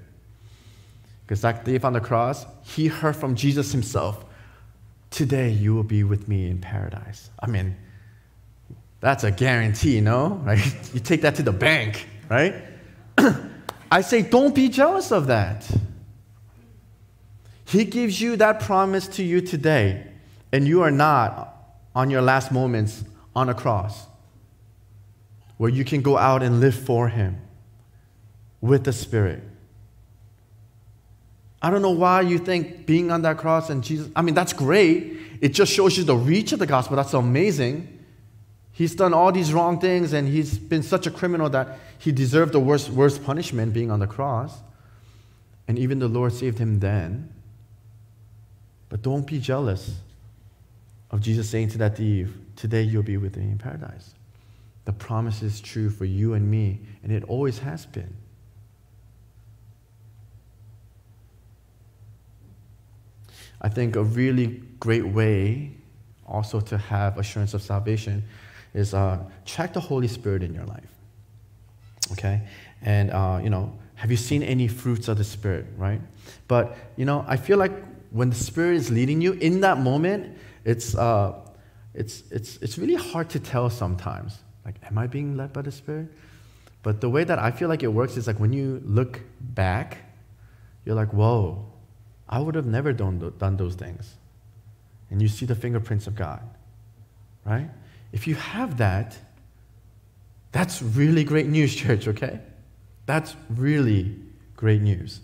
Because 1.26 1.42
that 1.42 1.66
thief 1.66 1.86
on 1.86 1.94
the 1.94 2.02
cross, 2.02 2.46
he 2.64 2.88
heard 2.88 3.16
from 3.16 3.36
Jesus 3.36 3.72
himself, 3.72 4.26
Today 5.10 5.52
you 5.52 5.76
will 5.76 5.84
be 5.84 6.04
with 6.04 6.28
me 6.28 6.50
in 6.50 6.60
paradise. 6.60 7.30
I 7.40 7.46
mean, 7.46 7.76
that's 9.04 9.26
a 9.26 9.32
guarantee, 9.32 10.00
no? 10.00 10.42
Right? 10.46 10.64
You 10.94 11.02
take 11.02 11.24
that 11.24 11.36
to 11.36 11.44
the 11.44 11.52
bank, 11.52 12.08
right? 12.30 12.56
I 13.92 14.00
say, 14.00 14.22
don't 14.22 14.56
be 14.56 14.70
jealous 14.70 15.12
of 15.12 15.28
that. 15.28 15.70
He 17.66 17.84
gives 17.84 18.22
you 18.22 18.38
that 18.38 18.62
promise 18.62 19.10
to 19.10 19.24
you 19.24 19.42
today, 19.42 20.08
and 20.54 20.66
you 20.66 20.84
are 20.84 20.92
not 20.92 21.54
on 21.94 22.10
your 22.10 22.22
last 22.22 22.52
moments 22.54 23.04
on 23.36 23.50
a 23.50 23.54
cross 23.54 24.06
where 25.58 25.70
you 25.70 25.84
can 25.84 26.02
go 26.02 26.18
out 26.18 26.42
and 26.42 26.62
live 26.62 26.76
for 26.76 27.10
Him 27.10 27.42
with 28.62 28.86
the 28.86 28.94
Spirit. 28.94 29.44
I 31.62 31.70
don't 31.70 31.82
know 31.82 31.92
why 31.92 32.22
you 32.22 32.38
think 32.38 32.86
being 32.86 33.12
on 33.12 33.24
that 33.24 33.38
cross 33.38 33.70
and 33.70 33.84
Jesus, 33.84 34.10
I 34.16 34.22
mean, 34.22 34.34
that's 34.34 34.54
great. 34.54 35.18
It 35.42 35.50
just 35.50 35.74
shows 35.74 35.98
you 35.98 36.06
the 36.06 36.16
reach 36.16 36.54
of 36.54 36.60
the 36.60 36.68
gospel. 36.68 36.96
That's 36.96 37.14
amazing. 37.14 38.00
He's 38.74 38.96
done 38.96 39.14
all 39.14 39.32
these 39.32 39.54
wrong 39.54 39.80
things 39.80 40.14
and 40.14 40.28
he's 40.28 40.58
been 40.58 40.82
such 40.82 41.06
a 41.06 41.12
criminal 41.12 41.48
that 41.52 41.78
he 42.00 42.12
deserved 42.12 42.54
the 42.54 42.60
worst, 42.60 42.90
worst 42.90 43.24
punishment 43.24 43.72
being 43.72 43.92
on 43.92 44.00
the 44.00 44.08
cross. 44.08 44.58
And 45.68 45.78
even 45.78 46.00
the 46.00 46.08
Lord 46.08 46.34
saved 46.34 46.58
him 46.58 46.80
then. 46.80 47.32
But 48.90 49.04
don't 49.04 49.26
be 49.26 49.40
jealous 49.40 49.96
of 51.12 51.22
Jesus 51.22 51.50
saying 51.50 51.70
to 51.70 51.78
that 51.78 51.98
thief, 51.98 52.34
Today 52.56 52.82
you'll 52.82 53.04
be 53.04 53.18
with 53.18 53.38
me 53.38 53.46
in 53.46 53.58
paradise. 53.60 54.16
The 54.86 54.94
promise 54.94 55.42
is 55.42 55.62
true 55.62 55.90
for 55.90 56.06
you 56.06 56.34
and 56.34 56.50
me, 56.50 56.82
and 57.04 57.12
it 57.12 57.24
always 57.26 57.60
has 57.60 57.86
been. 57.86 58.14
I 63.62 63.70
think 63.70 63.96
a 63.96 64.04
really 64.04 64.62
great 64.80 65.06
way 65.06 65.72
also 66.28 66.60
to 66.60 66.78
have 66.78 67.18
assurance 67.18 67.54
of 67.54 67.62
salvation 67.62 68.24
is 68.74 68.94
uh, 68.94 69.20
check 69.46 69.74
the 69.74 69.80
Holy 69.80 70.08
Spirit 70.08 70.44
in 70.44 70.54
your 70.54 70.66
life. 70.66 70.90
Okay? 72.12 72.42
And, 72.82 73.12
uh, 73.12 73.40
you 73.44 73.50
know, 73.50 73.74
have 73.96 74.12
you 74.12 74.18
seen 74.18 74.44
any 74.44 74.68
fruits 74.68 75.08
of 75.08 75.18
the 75.18 75.24
Spirit, 75.24 75.66
right? 75.78 76.02
But, 76.48 76.76
you 76.98 77.06
know, 77.06 77.24
I 77.28 77.38
feel 77.38 77.58
like 77.58 77.72
when 78.12 78.30
the 78.30 78.36
Spirit 78.36 78.76
is 78.76 78.92
leading 78.92 79.22
you 79.22 79.34
in 79.34 79.62
that 79.62 79.80
moment, 79.80 80.38
it's, 80.66 80.96
uh, 80.96 81.34
it's, 81.94 82.24
it's, 82.32 82.58
it's 82.58 82.78
really 82.78 82.96
hard 82.96 83.30
to 83.30 83.40
tell 83.40 83.70
sometimes. 83.70 84.40
Like, 84.66 84.76
am 84.84 84.98
I 84.98 85.08
being 85.08 85.38
led 85.38 85.54
by 85.54 85.62
the 85.62 85.72
Spirit? 85.72 86.08
But 86.82 87.00
the 87.00 87.10
way 87.10 87.24
that 87.24 87.40
I 87.40 87.52
feel 87.52 87.70
like 87.70 87.84
it 87.84 87.88
works 87.88 88.18
is 88.18 88.28
like 88.28 88.40
when 88.40 88.54
you 88.54 88.82
look 88.86 89.22
back, 89.40 90.00
you're 90.86 90.96
like, 90.96 91.14
whoa, 91.14 91.66
I 92.28 92.40
would 92.40 92.56
have 92.56 92.66
never 92.66 92.92
done, 92.92 93.34
done 93.38 93.58
those 93.58 93.76
things. 93.76 94.16
and 95.10 95.22
you 95.22 95.28
see 95.28 95.46
the 95.46 95.56
fingerprints 95.56 96.08
of 96.08 96.16
God, 96.16 96.42
right? 97.46 97.70
If 98.14 98.28
you 98.28 98.36
have 98.36 98.78
that, 98.78 99.18
that's 100.54 100.82
really 100.82 101.26
great 101.26 101.48
news, 101.48 101.76
church, 101.84 102.08
okay? 102.08 102.40
That's 103.06 103.36
really 103.50 104.16
great 104.56 104.82
news. 104.82 105.20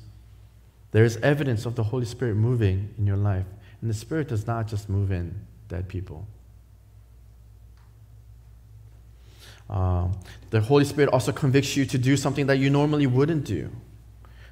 There 0.91 1.05
is 1.05 1.15
evidence 1.17 1.65
of 1.65 1.75
the 1.75 1.83
Holy 1.83 2.05
Spirit 2.05 2.35
moving 2.35 2.93
in 2.97 3.05
your 3.05 3.15
life. 3.15 3.45
And 3.79 3.89
the 3.89 3.93
Spirit 3.93 4.27
does 4.27 4.45
not 4.47 4.67
just 4.67 4.89
move 4.89 5.11
in 5.11 5.39
dead 5.69 5.87
people. 5.87 6.27
Um, 9.69 10.19
the 10.49 10.59
Holy 10.59 10.83
Spirit 10.83 11.11
also 11.13 11.31
convicts 11.31 11.77
you 11.77 11.85
to 11.85 11.97
do 11.99 12.17
something 12.17 12.47
that 12.47 12.57
you 12.57 12.71
normally 12.71 13.05
wouldn't 13.05 13.45
do. 13.45 13.69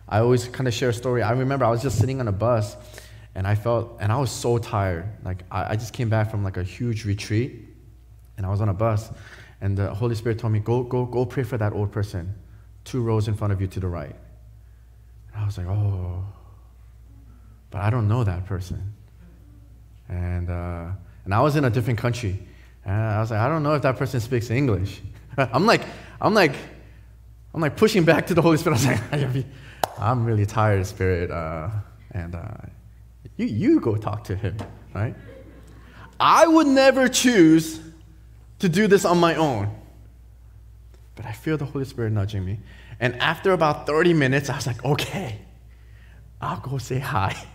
I 0.07 0.19
always 0.19 0.47
kind 0.47 0.67
of 0.67 0.75
share 0.75 0.89
a 0.89 0.93
story. 0.93 1.23
I 1.23 1.31
remember 1.31 1.65
I 1.65 1.71
was 1.71 1.81
just 1.81 1.97
sitting 1.97 2.19
on 2.19 2.27
a 2.27 2.31
bus 2.31 2.77
and 3.33 3.47
I 3.47 3.55
felt, 3.55 3.97
and 3.99 4.11
I 4.11 4.17
was 4.17 4.31
so 4.31 4.59
tired. 4.59 5.05
Like, 5.25 5.43
I, 5.51 5.71
I 5.71 5.75
just 5.75 5.91
came 5.91 6.07
back 6.07 6.29
from 6.29 6.43
like 6.43 6.57
a 6.57 6.63
huge 6.63 7.03
retreat 7.03 7.66
and 8.37 8.45
I 8.45 8.49
was 8.49 8.61
on 8.61 8.69
a 8.69 8.73
bus 8.73 9.11
and 9.61 9.77
the 9.77 9.93
Holy 9.93 10.15
Spirit 10.15 10.39
told 10.39 10.53
me, 10.53 10.59
go, 10.59 10.83
go, 10.83 11.05
go 11.05 11.25
pray 11.25 11.43
for 11.43 11.57
that 11.57 11.73
old 11.73 11.91
person, 11.91 12.33
two 12.83 13.01
rows 13.01 13.27
in 13.27 13.33
front 13.33 13.53
of 13.53 13.59
you 13.59 13.67
to 13.67 13.79
the 13.79 13.87
right. 13.87 14.15
And 15.33 15.43
I 15.43 15.45
was 15.45 15.57
like, 15.57 15.67
oh, 15.67 16.23
but 17.71 17.81
I 17.81 17.89
don't 17.89 18.07
know 18.07 18.23
that 18.23 18.45
person. 18.45 18.93
And, 20.09 20.49
uh, 20.49 20.89
and 21.25 21.33
I 21.33 21.41
was 21.41 21.55
in 21.55 21.65
a 21.65 21.69
different 21.69 21.99
country. 21.99 22.39
And 22.85 22.95
I 22.95 23.19
was 23.19 23.31
like, 23.31 23.39
I 23.39 23.49
don't 23.49 23.63
know 23.63 23.73
if 23.73 23.81
that 23.81 23.97
person 23.97 24.19
speaks 24.19 24.49
English. 24.49 25.01
I'm 25.37 25.65
like, 25.65 25.81
I'm 26.21 26.33
like, 26.33 26.53
I'm 27.53 27.61
like 27.61 27.75
pushing 27.75 28.03
back 28.05 28.27
to 28.27 28.33
the 28.33 28.41
Holy 28.41 28.57
Spirit. 28.57 28.79
I 29.11 29.17
was 29.17 29.35
like, 29.35 29.45
I'm 29.99 30.23
really 30.23 30.45
tired, 30.45 30.85
Spirit. 30.85 31.31
Uh, 31.31 31.69
and 32.11 32.35
uh, 32.35 32.47
you, 33.37 33.47
you 33.47 33.79
go 33.79 33.95
talk 33.95 34.23
to 34.25 34.35
him, 34.35 34.57
right? 34.93 35.15
I 36.19 36.47
would 36.47 36.67
never 36.67 37.07
choose 37.07 37.79
to 38.59 38.69
do 38.69 38.87
this 38.87 39.05
on 39.05 39.19
my 39.19 39.35
own. 39.35 39.69
But 41.15 41.25
I 41.25 41.31
feel 41.31 41.57
the 41.57 41.65
Holy 41.65 41.85
Spirit 41.85 42.11
nudging 42.11 42.45
me. 42.45 42.59
And 42.99 43.15
after 43.19 43.51
about 43.51 43.85
30 43.85 44.13
minutes, 44.13 44.49
I 44.49 44.55
was 44.55 44.67
like, 44.67 44.83
okay, 44.83 45.39
I'll 46.41 46.59
go 46.59 46.77
say 46.77 46.99
hi. 46.99 47.35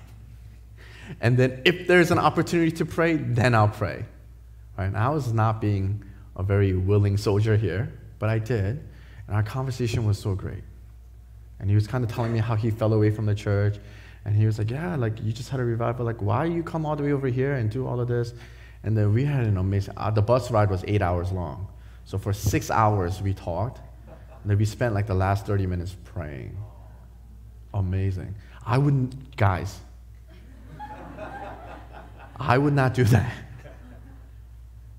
And 1.21 1.37
then 1.37 1.61
if 1.67 1.89
there's 1.89 2.11
an 2.11 2.19
opportunity 2.19 2.71
to 2.73 2.87
pray, 2.87 3.17
then 3.17 3.55
I'll 3.55 3.69
pray. 3.69 4.07
Right? 4.79 4.87
And 4.87 4.97
I 4.97 5.11
was 5.11 5.33
not 5.33 5.61
being 5.61 6.03
a 6.37 6.43
very 6.43 6.75
willing 6.75 7.17
soldier 7.19 7.57
here, 7.57 7.93
but 8.19 8.31
I 8.31 8.39
did. 8.39 8.83
And 9.27 9.37
our 9.37 9.43
conversation 9.43 10.07
was 10.07 10.19
so 10.19 10.35
great. 10.35 10.63
And 11.59 11.69
he 11.69 11.75
was 11.75 11.87
kind 11.87 12.03
of 12.03 12.11
telling 12.11 12.33
me 12.33 12.39
how 12.39 12.55
he 12.55 12.71
fell 12.71 12.93
away 12.93 13.11
from 13.11 13.27
the 13.27 13.35
church. 13.35 13.77
And 14.25 14.35
he 14.35 14.47
was 14.47 14.59
like, 14.59 14.71
Yeah, 14.71 14.97
like 14.97 15.21
you 15.23 15.33
just 15.33 15.51
had 15.51 15.61
a 15.61 15.65
revival. 15.65 16.07
Like, 16.07 16.23
why 16.23 16.45
you 16.45 16.63
come 16.63 16.87
all 16.87 16.97
the 16.97 17.03
way 17.03 17.13
over 17.13 17.29
here 17.29 17.55
and 17.55 17.71
do 17.71 17.87
all 17.87 18.01
of 18.01 18.09
this? 18.09 18.33
And 18.85 18.97
then 18.97 19.13
we 19.15 19.25
had 19.25 19.45
an 19.45 19.57
amazing, 19.57 19.95
uh, 19.97 20.11
the 20.11 20.23
bus 20.23 20.51
ride 20.51 20.71
was 20.71 20.85
eight 20.87 21.03
hours 21.03 21.31
long. 21.31 21.69
So 22.05 22.19
for 22.19 22.33
six 22.33 22.71
hours 22.71 23.23
we 23.23 23.33
talked. 23.35 23.79
And 24.09 24.51
then 24.51 24.59
we 24.59 24.65
spent 24.65 24.95
like 24.95 25.07
the 25.07 25.15
last 25.15 25.47
30 25.47 25.67
minutes 25.67 25.97
praying. 26.05 26.57
Amazing. 27.73 28.35
I 28.67 28.79
wouldn't, 28.79 29.37
guys, 29.37 29.81
I 32.37 32.59
would 32.59 32.75
not 32.75 32.95
do 32.95 33.05
that. 33.05 33.33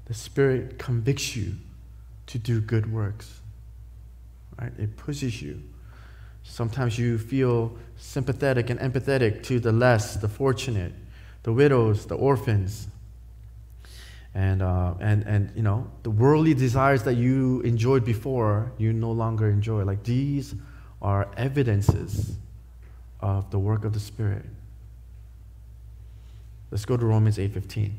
The 0.06 0.14
Spirit 0.14 0.80
convicts 0.80 1.36
you 1.36 1.56
to 2.28 2.38
do 2.38 2.62
good 2.62 2.92
works, 2.92 3.42
right? 4.60 4.72
It 4.78 4.96
pushes 4.98 5.42
you. 5.42 5.62
Sometimes 6.44 6.98
you 6.98 7.18
feel 7.18 7.78
sympathetic 7.98 8.70
and 8.70 8.80
empathetic 8.80 9.44
to 9.44 9.60
the 9.60 9.72
less, 9.72 10.16
the 10.16 10.28
fortunate, 10.28 10.94
the 11.44 11.54
widows, 11.54 12.06
the 12.06 12.16
orphans. 12.16 12.88
And, 14.36 14.62
uh, 14.64 14.96
and, 15.00 15.24
and, 15.28 15.52
you 15.56 15.62
know, 15.62 15.90
the 16.02 16.10
worldly 16.10 16.56
desires 16.56 17.04
that 17.04 17.14
you 17.14 17.62
enjoyed 17.62 18.04
before, 18.04 18.72
you 18.78 18.92
no 18.92 19.12
longer 19.12 19.50
enjoy. 19.50 19.84
Like 19.84 20.04
these 20.04 20.56
are 21.02 21.30
evidences 21.38 22.36
of 23.20 23.52
the 23.52 23.60
work 23.60 23.86
of 23.86 23.94
the 23.94 24.00
Spirit. 24.00 24.46
Let's 26.74 26.86
go 26.86 26.98
to 26.98 27.06
Romans 27.06 27.38
8:15. 27.38 27.92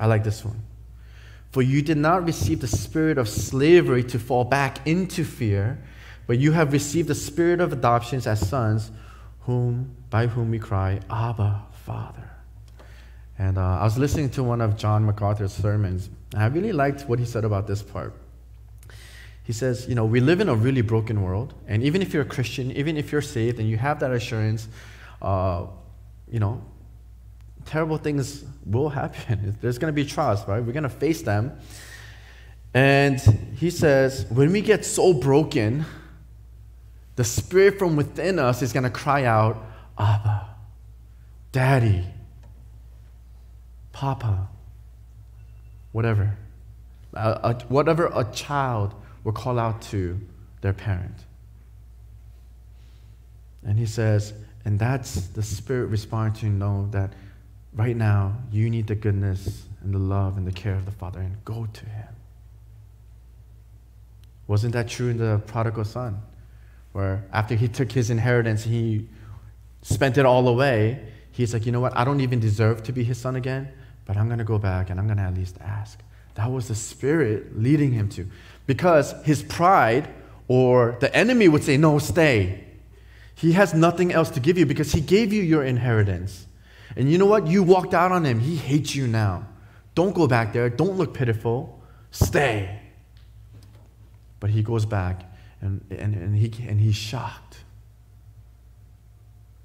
I 0.00 0.06
like 0.06 0.24
this 0.24 0.44
one. 0.44 0.60
For 1.52 1.62
you 1.62 1.82
did 1.82 1.96
not 1.96 2.26
receive 2.26 2.60
the 2.60 2.66
spirit 2.66 3.16
of 3.16 3.28
slavery 3.28 4.02
to 4.04 4.18
fall 4.18 4.44
back 4.44 4.84
into 4.86 5.24
fear, 5.24 5.78
but 6.26 6.38
you 6.38 6.52
have 6.52 6.72
received 6.72 7.08
the 7.08 7.14
spirit 7.14 7.60
of 7.60 7.72
adoptions 7.72 8.26
as 8.26 8.46
sons, 8.46 8.90
whom 9.42 9.94
by 10.10 10.26
whom 10.26 10.50
we 10.50 10.58
cry, 10.58 11.00
Abba, 11.08 11.62
Father. 11.72 12.27
And 13.38 13.56
uh, 13.56 13.78
I 13.78 13.84
was 13.84 13.96
listening 13.96 14.30
to 14.30 14.42
one 14.42 14.60
of 14.60 14.76
John 14.76 15.06
MacArthur's 15.06 15.52
sermons, 15.52 16.10
and 16.34 16.42
I 16.42 16.46
really 16.46 16.72
liked 16.72 17.02
what 17.02 17.20
he 17.20 17.24
said 17.24 17.44
about 17.44 17.68
this 17.68 17.82
part. 17.82 18.12
He 19.44 19.52
says, 19.52 19.88
you 19.88 19.94
know, 19.94 20.04
we 20.04 20.20
live 20.20 20.40
in 20.40 20.48
a 20.48 20.54
really 20.54 20.82
broken 20.82 21.22
world, 21.22 21.54
and 21.68 21.82
even 21.82 22.02
if 22.02 22.12
you're 22.12 22.24
a 22.24 22.26
Christian, 22.26 22.72
even 22.72 22.96
if 22.96 23.12
you're 23.12 23.22
saved 23.22 23.60
and 23.60 23.68
you 23.68 23.76
have 23.76 24.00
that 24.00 24.10
assurance, 24.10 24.68
uh, 25.22 25.66
you 26.30 26.40
know, 26.40 26.62
terrible 27.64 27.96
things 27.96 28.44
will 28.66 28.88
happen. 28.88 29.56
There's 29.62 29.78
going 29.78 29.92
to 29.92 29.94
be 29.94 30.04
trials, 30.04 30.46
right? 30.48 30.62
We're 30.62 30.72
going 30.72 30.82
to 30.82 30.88
face 30.88 31.22
them. 31.22 31.58
And 32.74 33.20
he 33.56 33.70
says, 33.70 34.26
when 34.28 34.52
we 34.52 34.60
get 34.60 34.84
so 34.84 35.14
broken, 35.14 35.86
the 37.16 37.24
spirit 37.24 37.78
from 37.78 37.96
within 37.96 38.38
us 38.38 38.62
is 38.62 38.72
going 38.72 38.84
to 38.84 38.90
cry 38.90 39.24
out, 39.24 39.64
Abba, 39.98 40.46
Daddy, 41.52 42.04
Papa, 43.98 44.48
whatever. 45.92 46.36
Uh, 47.14 47.18
uh, 47.18 47.58
whatever 47.68 48.10
a 48.14 48.24
child 48.32 48.94
will 49.24 49.32
call 49.32 49.58
out 49.58 49.82
to 49.82 50.20
their 50.60 50.72
parent. 50.72 51.16
And 53.64 53.78
he 53.78 53.86
says, 53.86 54.34
and 54.64 54.78
that's 54.78 55.28
the 55.28 55.42
spirit 55.42 55.86
responding 55.86 56.40
to 56.40 56.46
know 56.46 56.88
that 56.92 57.12
Right 57.74 57.96
now, 57.96 58.36
you 58.50 58.70
need 58.70 58.86
the 58.86 58.94
goodness 58.94 59.66
and 59.82 59.94
the 59.94 59.98
love 59.98 60.36
and 60.36 60.46
the 60.46 60.52
care 60.52 60.74
of 60.74 60.84
the 60.84 60.90
Father, 60.90 61.20
and 61.20 61.36
go 61.44 61.68
to 61.72 61.86
Him. 61.86 62.08
Wasn't 64.46 64.72
that 64.72 64.88
true 64.88 65.10
in 65.10 65.18
the 65.18 65.40
prodigal 65.46 65.84
son? 65.84 66.20
Where 66.92 67.24
after 67.32 67.54
he 67.54 67.68
took 67.68 67.92
his 67.92 68.08
inheritance, 68.08 68.64
he 68.64 69.06
spent 69.82 70.18
it 70.18 70.24
all 70.24 70.48
away. 70.48 71.06
He's 71.30 71.52
like, 71.52 71.66
you 71.66 71.72
know 71.72 71.80
what? 71.80 71.96
I 71.96 72.04
don't 72.04 72.20
even 72.20 72.40
deserve 72.40 72.82
to 72.84 72.92
be 72.92 73.04
his 73.04 73.18
son 73.18 73.36
again, 73.36 73.68
but 74.08 74.16
I'm 74.16 74.26
going 74.26 74.38
to 74.38 74.44
go 74.44 74.58
back 74.58 74.88
and 74.90 74.98
I'm 74.98 75.06
going 75.06 75.18
to 75.18 75.22
at 75.22 75.34
least 75.34 75.58
ask. 75.60 76.00
That 76.34 76.50
was 76.50 76.66
the 76.66 76.74
Spirit 76.74 77.60
leading 77.60 77.92
him 77.92 78.08
to. 78.10 78.26
Because 78.66 79.14
his 79.24 79.42
pride 79.42 80.08
or 80.48 80.96
the 80.98 81.14
enemy 81.14 81.46
would 81.46 81.62
say, 81.62 81.76
no, 81.76 81.98
stay. 81.98 82.64
He 83.34 83.52
has 83.52 83.74
nothing 83.74 84.10
else 84.10 84.30
to 84.30 84.40
give 84.40 84.56
you 84.56 84.64
because 84.64 84.92
he 84.92 85.02
gave 85.02 85.30
you 85.32 85.42
your 85.42 85.62
inheritance. 85.62 86.46
And 86.96 87.12
you 87.12 87.18
know 87.18 87.26
what? 87.26 87.46
You 87.46 87.62
walked 87.62 87.92
out 87.92 88.10
on 88.10 88.24
him. 88.24 88.40
He 88.40 88.56
hates 88.56 88.94
you 88.94 89.06
now. 89.06 89.46
Don't 89.94 90.14
go 90.14 90.26
back 90.26 90.54
there. 90.54 90.70
Don't 90.70 90.96
look 90.96 91.12
pitiful. 91.12 91.82
Stay. 92.10 92.80
But 94.40 94.48
he 94.48 94.62
goes 94.62 94.86
back 94.86 95.30
and, 95.60 95.84
and, 95.90 96.14
and, 96.14 96.34
he, 96.34 96.46
and 96.66 96.80
he's 96.80 96.96
shocked. 96.96 97.58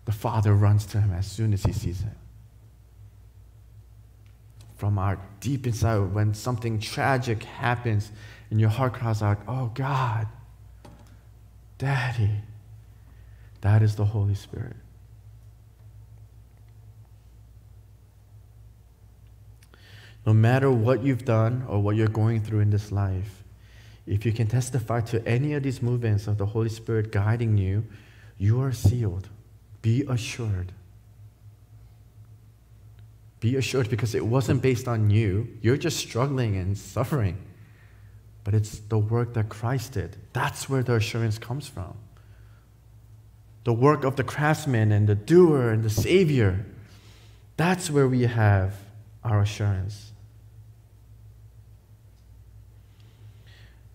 The 0.03 0.11
father 0.11 0.53
runs 0.53 0.85
to 0.87 0.99
him 0.99 1.13
as 1.13 1.31
soon 1.31 1.53
as 1.53 1.63
he 1.63 1.71
sees 1.71 2.01
him. 2.01 2.15
From 4.83 4.99
our 4.99 5.17
deep 5.39 5.65
inside, 5.65 6.13
when 6.13 6.33
something 6.33 6.77
tragic 6.77 7.43
happens 7.43 8.11
and 8.49 8.59
your 8.59 8.69
heart 8.69 8.91
cries 8.91 9.21
out, 9.21 9.39
Oh 9.47 9.71
God, 9.73 10.27
Daddy, 11.77 12.41
that 13.61 13.81
is 13.81 13.95
the 13.95 14.03
Holy 14.03 14.35
Spirit. 14.35 14.75
No 20.25 20.33
matter 20.33 20.69
what 20.69 21.01
you've 21.01 21.23
done 21.23 21.63
or 21.69 21.81
what 21.81 21.95
you're 21.95 22.09
going 22.09 22.41
through 22.41 22.59
in 22.59 22.69
this 22.69 22.91
life, 22.91 23.41
if 24.05 24.25
you 24.25 24.33
can 24.33 24.47
testify 24.47 24.99
to 24.99 25.25
any 25.25 25.53
of 25.53 25.63
these 25.63 25.81
movements 25.81 26.27
of 26.27 26.37
the 26.37 26.47
Holy 26.47 26.67
Spirit 26.67 27.09
guiding 27.13 27.57
you, 27.57 27.85
you 28.37 28.61
are 28.61 28.73
sealed. 28.73 29.29
Be 29.81 30.03
assured. 30.09 30.73
Be 33.43 33.57
assured 33.57 33.89
because 33.89 34.15
it 34.15 34.25
wasn't 34.25 34.61
based 34.61 34.87
on 34.87 35.09
you. 35.09 35.49
You're 35.61 35.75
just 35.75 35.97
struggling 35.97 36.55
and 36.55 36.77
suffering. 36.77 37.37
But 38.45 38.53
it's 38.53 38.79
the 38.79 38.97
work 38.97 39.33
that 39.33 39.49
Christ 39.49 39.91
did. 39.91 40.15
That's 40.31 40.69
where 40.69 40.81
the 40.81 40.95
assurance 40.95 41.37
comes 41.37 41.67
from. 41.67 41.93
The 43.65 43.73
work 43.73 44.05
of 44.05 44.15
the 44.15 44.23
craftsman 44.23 44.93
and 44.93 45.07
the 45.09 45.15
doer 45.15 45.71
and 45.71 45.83
the 45.83 45.89
Savior. 45.89 46.65
That's 47.57 47.91
where 47.91 48.07
we 48.07 48.21
have 48.21 48.75
our 49.25 49.41
assurance. 49.41 50.13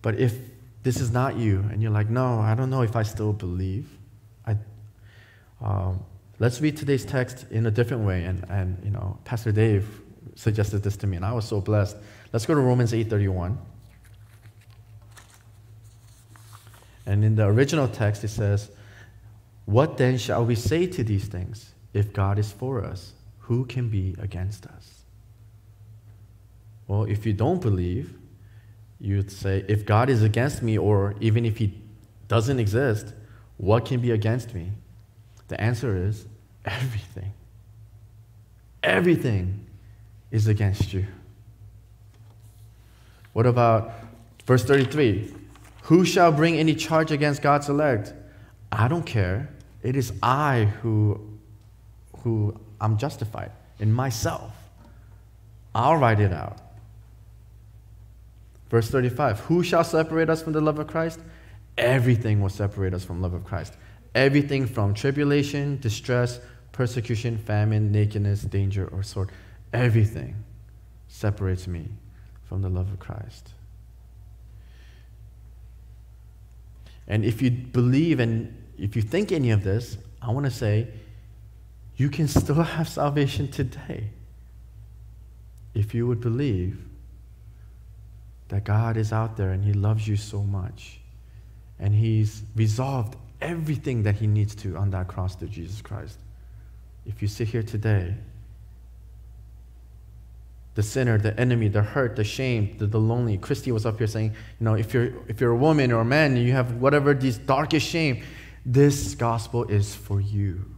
But 0.03 0.19
if 0.19 0.37
this 0.83 1.01
is 1.01 1.11
not 1.11 1.37
you, 1.37 1.65
and 1.71 1.81
you're 1.81 1.89
like, 1.89 2.11
no, 2.11 2.37
I 2.39 2.53
don't 2.53 2.69
know 2.69 2.83
if 2.83 2.95
I 2.95 3.01
still 3.01 3.33
believe, 3.33 3.89
I, 4.45 4.57
um, 5.59 6.05
Let's 6.39 6.61
read 6.61 6.77
today's 6.77 7.03
text 7.03 7.45
in 7.51 7.65
a 7.65 7.71
different 7.71 8.05
way. 8.05 8.23
And, 8.23 8.45
and 8.49 8.81
you 8.83 8.91
know, 8.91 9.19
Pastor 9.25 9.51
Dave 9.51 9.85
suggested 10.35 10.83
this 10.83 10.95
to 10.97 11.07
me, 11.07 11.17
and 11.17 11.25
I 11.25 11.33
was 11.33 11.45
so 11.45 11.59
blessed. 11.59 11.97
Let's 12.31 12.45
go 12.45 12.55
to 12.55 12.61
Romans 12.61 12.93
8:31. 12.93 13.57
And 17.05 17.25
in 17.25 17.35
the 17.35 17.45
original 17.45 17.87
text, 17.87 18.23
it 18.23 18.29
says, 18.29 18.69
What 19.65 19.97
then 19.97 20.17
shall 20.17 20.45
we 20.45 20.55
say 20.55 20.85
to 20.87 21.03
these 21.03 21.25
things? 21.25 21.73
If 21.91 22.13
God 22.13 22.37
is 22.37 22.51
for 22.51 22.85
us, 22.85 23.13
who 23.39 23.65
can 23.65 23.89
be 23.89 24.15
against 24.19 24.67
us? 24.67 25.01
Well, 26.87 27.05
if 27.05 27.25
you 27.25 27.33
don't 27.33 27.61
believe, 27.61 28.13
you'd 28.99 29.31
say, 29.31 29.65
If 29.67 29.85
God 29.85 30.09
is 30.09 30.21
against 30.21 30.61
me, 30.61 30.77
or 30.77 31.15
even 31.19 31.45
if 31.45 31.57
He 31.57 31.81
doesn't 32.27 32.59
exist, 32.59 33.13
what 33.57 33.85
can 33.85 33.99
be 33.99 34.11
against 34.11 34.53
me? 34.53 34.71
The 35.49 35.59
answer 35.59 35.97
is 36.07 36.25
everything. 36.63 37.33
Everything 38.81 39.65
is 40.31 40.47
against 40.47 40.93
you. 40.93 41.05
What 43.33 43.45
about 43.45 43.91
verse 44.45 44.63
33? 44.63 45.33
Who 45.83 46.05
shall 46.05 46.31
bring 46.31 46.55
any 46.55 46.75
charge 46.75 47.11
against 47.11 47.41
God's 47.41 47.67
elect? 47.67 48.13
I 48.71 48.87
don't 48.87 49.05
care. 49.05 49.49
It 49.81 49.95
is 49.95 50.13
I 50.21 50.65
who, 50.81 51.19
who 52.23 52.59
I'm 52.79 52.97
justified 52.97 53.51
in 53.79 53.91
myself. 53.91 54.53
I'll 55.73 55.97
write 55.97 56.19
it 56.19 56.31
out. 56.31 56.57
Verse 58.69 58.89
35 58.89 59.39
Who 59.41 59.63
shall 59.63 59.83
separate 59.83 60.29
us 60.29 60.43
from 60.43 60.53
the 60.53 60.61
love 60.61 60.79
of 60.79 60.87
Christ? 60.87 61.19
Everything 61.77 62.41
will 62.41 62.49
separate 62.49 62.93
us 62.93 63.03
from 63.03 63.21
love 63.21 63.33
of 63.33 63.45
Christ. 63.45 63.73
Everything 64.15 64.65
from 64.65 64.93
tribulation, 64.93 65.79
distress, 65.79 66.39
persecution, 66.71 67.37
famine, 67.37 67.91
nakedness, 67.91 68.41
danger, 68.43 68.87
or 68.87 69.03
sword. 69.03 69.31
Everything 69.73 70.35
separates 71.07 71.67
me 71.67 71.89
from 72.43 72.61
the 72.61 72.69
love 72.69 72.91
of 72.91 72.99
Christ. 72.99 73.53
And 77.07 77.25
if 77.25 77.41
you 77.41 77.51
believe 77.51 78.19
and 78.19 78.55
if 78.77 78.95
you 78.95 79.01
think 79.01 79.31
any 79.31 79.51
of 79.51 79.63
this, 79.63 79.97
I 80.21 80.31
want 80.31 80.45
to 80.45 80.51
say 80.51 80.87
you 81.97 82.09
can 82.09 82.27
still 82.27 82.55
have 82.63 82.87
salvation 82.87 83.49
today. 83.49 84.09
If 85.73 85.93
you 85.93 86.07
would 86.07 86.21
believe 86.21 86.83
that 88.47 88.63
God 88.63 88.97
is 88.97 89.11
out 89.11 89.37
there 89.37 89.51
and 89.51 89.63
He 89.63 89.73
loves 89.73 90.07
you 90.07 90.15
so 90.15 90.43
much, 90.43 90.99
and 91.79 91.93
He's 91.93 92.43
resolved 92.55 93.15
everything 93.41 94.03
that 94.03 94.15
He 94.15 94.27
needs 94.27 94.55
to 94.55 94.75
on 94.75 94.89
that 94.91 95.07
cross 95.07 95.35
through 95.35 95.49
Jesus 95.49 95.81
Christ. 95.81 96.17
If 97.05 97.21
you 97.21 97.27
sit 97.27 97.47
here 97.47 97.63
today, 97.63 98.15
the 100.75 100.83
sinner, 100.83 101.17
the 101.17 101.37
enemy, 101.37 101.67
the 101.67 101.81
hurt, 101.81 102.15
the 102.15 102.23
shame, 102.23 102.77
the, 102.77 102.87
the 102.87 102.99
lonely. 102.99 103.37
Christy 103.37 103.71
was 103.71 103.85
up 103.85 103.97
here 103.97 104.07
saying, 104.07 104.31
you 104.59 104.63
know, 104.63 104.75
if 104.75 104.93
you're 104.93 105.11
if 105.27 105.41
you're 105.41 105.51
a 105.51 105.57
woman 105.57 105.91
or 105.91 106.01
a 106.01 106.05
man 106.05 106.37
and 106.37 106.45
you 106.45 106.53
have 106.53 106.75
whatever 106.75 107.13
these 107.13 107.37
darkest 107.37 107.85
shame, 107.85 108.23
this 108.65 109.15
gospel 109.15 109.65
is 109.65 109.93
for 109.93 110.21
you. 110.21 110.73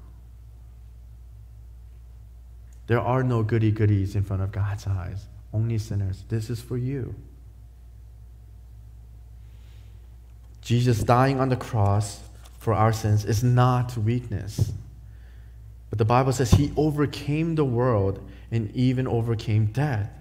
There 2.88 3.00
are 3.00 3.24
no 3.24 3.44
goody 3.44 3.72
goodies 3.72 4.16
in 4.16 4.24
front 4.24 4.42
of 4.42 4.52
God's 4.52 4.88
eyes, 4.88 5.28
only 5.54 5.78
sinners. 5.78 6.24
This 6.30 6.50
is 6.50 6.60
for 6.60 6.78
you. 6.78 7.14
Jesus 10.62 11.04
dying 11.04 11.40
on 11.40 11.50
the 11.50 11.56
cross 11.56 12.22
for 12.62 12.76
our 12.76 12.94
sins 12.94 13.26
is 13.26 13.44
not 13.44 13.98
weakness. 13.98 14.72
But 15.90 15.98
the 15.98 16.06
Bible 16.06 16.32
says 16.32 16.52
he 16.52 16.72
overcame 16.78 17.56
the 17.56 17.66
world 17.66 18.24
and 18.52 18.70
even 18.76 19.08
overcame 19.08 19.66
death. 19.66 20.12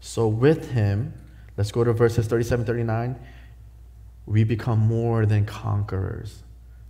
So 0.00 0.26
with 0.26 0.72
him, 0.72 1.14
let's 1.56 1.70
go 1.70 1.84
to 1.84 1.92
verses 1.92 2.26
37 2.26 2.66
39. 2.66 3.14
We 4.26 4.42
become 4.42 4.80
more 4.80 5.24
than 5.24 5.46
conquerors, 5.46 6.42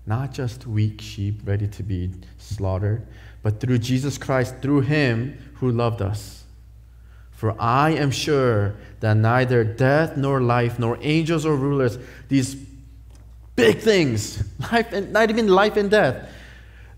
not 0.06 0.32
just 0.32 0.66
weak 0.66 1.02
sheep 1.02 1.42
ready 1.44 1.68
to 1.68 1.82
be 1.82 2.10
slaughtered, 2.38 3.06
but 3.42 3.60
through 3.60 3.80
Jesus 3.80 4.16
Christ, 4.16 4.54
through 4.62 4.80
him 4.80 5.36
who 5.56 5.70
loved 5.70 6.00
us. 6.00 6.44
For 7.30 7.54
I 7.60 7.90
am 7.90 8.10
sure 8.10 8.76
that 9.00 9.18
neither 9.18 9.64
death 9.64 10.16
nor 10.16 10.40
life, 10.40 10.78
nor 10.78 10.96
angels 11.02 11.44
or 11.44 11.56
rulers, 11.56 11.98
these 12.30 12.56
big 13.56 13.78
things, 13.78 14.42
life 14.72 14.92
and 14.92 15.12
not 15.12 15.30
even 15.30 15.48
life 15.48 15.76
and 15.76 15.90
death, 15.90 16.28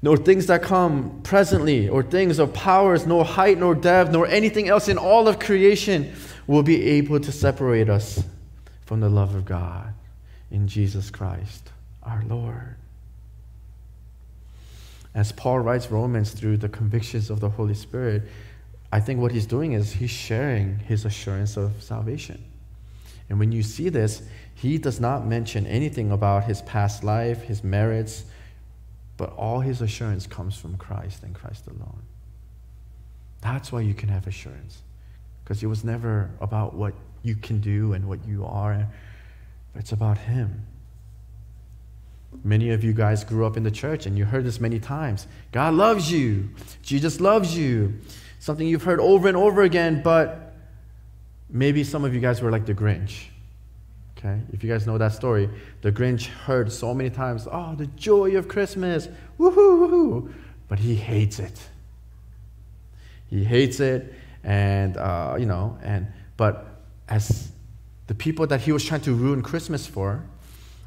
nor 0.03 0.17
things 0.17 0.47
that 0.47 0.63
come 0.63 1.21
presently, 1.23 1.89
or 1.89 2.03
things 2.03 2.39
of 2.39 2.53
powers, 2.53 3.07
nor 3.07 3.25
height, 3.25 3.59
nor 3.59 3.75
depth, 3.75 4.11
nor 4.11 4.27
anything 4.27 4.69
else 4.69 4.89
in 4.89 4.99
all 4.99 5.29
of 5.29 5.39
creation 5.39 6.13
will 6.47 6.63
be 6.63 6.83
able 6.83 7.19
to 7.19 7.33
separate 7.33 7.89
us 7.89 8.23
from 8.85 9.01
the 9.01 9.09
love 9.09 9.35
of 9.35 9.45
God 9.45 9.93
in 10.51 10.69
Jesus 10.69 11.11
Christ, 11.11 11.71
our 12.03 12.23
Lord. 12.29 12.77
As 15.15 15.33
Paul 15.33 15.61
writes 15.61 15.91
Romans 15.91 16.31
through 16.31 16.59
the 16.59 16.69
convictions 16.69 17.31
of 17.31 17.41
the 17.41 17.49
Holy 17.49 17.75
Spirit, 17.75 18.23
I 18.93 19.01
think 19.01 19.21
what 19.21 19.33
he's 19.33 19.47
doing 19.47 19.73
is 19.73 19.93
he's 19.93 20.11
sharing 20.11 20.79
his 20.81 21.05
assurance 21.05 21.57
of 21.57 21.83
salvation. 21.83 22.45
And 23.29 23.39
when 23.39 23.53
you 23.53 23.63
see 23.63 23.89
this, 23.89 24.23
he 24.55 24.79
does 24.79 25.01
not 25.01 25.27
mention 25.27 25.67
anything 25.67 26.11
about 26.13 26.45
his 26.45 26.63
past 26.63 27.03
life, 27.03 27.43
his 27.43 27.65
merits, 27.65 28.25
but 29.17 29.33
all 29.37 29.61
his 29.61 29.81
assurance 29.81 30.27
comes 30.27 30.57
from 30.57 30.77
Christ 30.77 31.23
and 31.23 31.35
Christ 31.35 31.67
alone. 31.67 32.03
That's 33.41 33.73
why 33.73 33.81
you 33.81 33.95
can 33.95 34.09
have 34.09 34.27
assurance. 34.27 34.83
Because 35.43 35.63
it 35.63 35.67
was 35.67 35.85
never 35.85 36.31
about 36.41 36.75
what 36.75 36.95
you 37.23 37.37
can 37.37 37.61
do 37.61 37.93
and 37.93 38.09
what 38.09 38.27
you 38.27 38.45
are, 38.45 38.89
it's 39.75 39.93
about 39.93 40.19
him. 40.19 40.67
Many 42.45 42.71
of 42.71 42.85
you 42.85 42.93
guys 42.93 43.25
grew 43.25 43.47
up 43.47 43.57
in 43.57 43.63
the 43.63 43.71
church 43.71 44.07
and 44.07 44.17
you 44.19 44.25
heard 44.25 44.45
this 44.45 44.61
many 44.61 44.79
times. 44.79 45.27
God 45.53 45.75
loves 45.75 46.11
you. 46.11 46.51
Jesus 46.83 47.21
loves 47.21 47.57
you. 47.57 48.01
Something 48.39 48.69
you've 48.69 48.85
heard 48.85 49.01
over 49.01 49.29
and 49.29 49.37
over 49.37 49.63
again, 49.63 50.03
but 50.03 50.46
maybe 51.49 51.85
some 51.85 52.05
of 52.05 52.15
you 52.15 52.21
guys 52.21 52.43
were 52.43 52.51
like 52.51 52.67
the 52.67 52.75
Grinch. 52.75 53.27
Okay? 54.19 54.41
If 54.53 54.65
you 54.65 54.71
guys 54.71 54.87
know 54.87 54.99
that 54.99 55.13
story, 55.13 55.49
the 55.83 55.93
Grinch 55.93 56.27
heard 56.27 56.73
so 56.73 56.95
many 56.95 57.11
times, 57.11 57.47
oh, 57.51 57.75
the 57.75 57.87
joy 57.89 58.37
of 58.37 58.49
Christmas, 58.49 59.09
woohoo, 59.39 59.55
woohoo. 59.55 60.33
But 60.69 60.79
he 60.79 60.95
hates 60.95 61.39
it. 61.39 61.61
He 63.29 63.45
hates 63.45 63.81
it, 63.81 64.15
and, 64.45 64.97
uh, 64.97 65.37
you 65.39 65.47
know, 65.47 65.79
and, 65.83 66.07
but 66.37 66.67
as 67.09 67.51
the 68.07 68.15
people 68.15 68.47
that 68.47 68.61
he 68.61 68.73
was 68.73 68.85
trying 68.85 69.01
to 69.03 69.13
ruin 69.13 69.43
Christmas 69.43 69.87
for, 69.87 70.25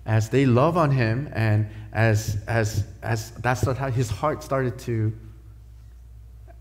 as 0.06 0.30
they 0.30 0.46
love 0.46 0.78
on 0.78 0.92
him, 0.92 1.30
and 1.34 1.68
as, 1.92 2.38
as, 2.48 2.86
as 3.04 3.32
that's 3.32 3.66
how 3.66 3.92
his 3.92 4.10
heart 4.10 4.42
started 4.42 4.80
to, 4.80 5.14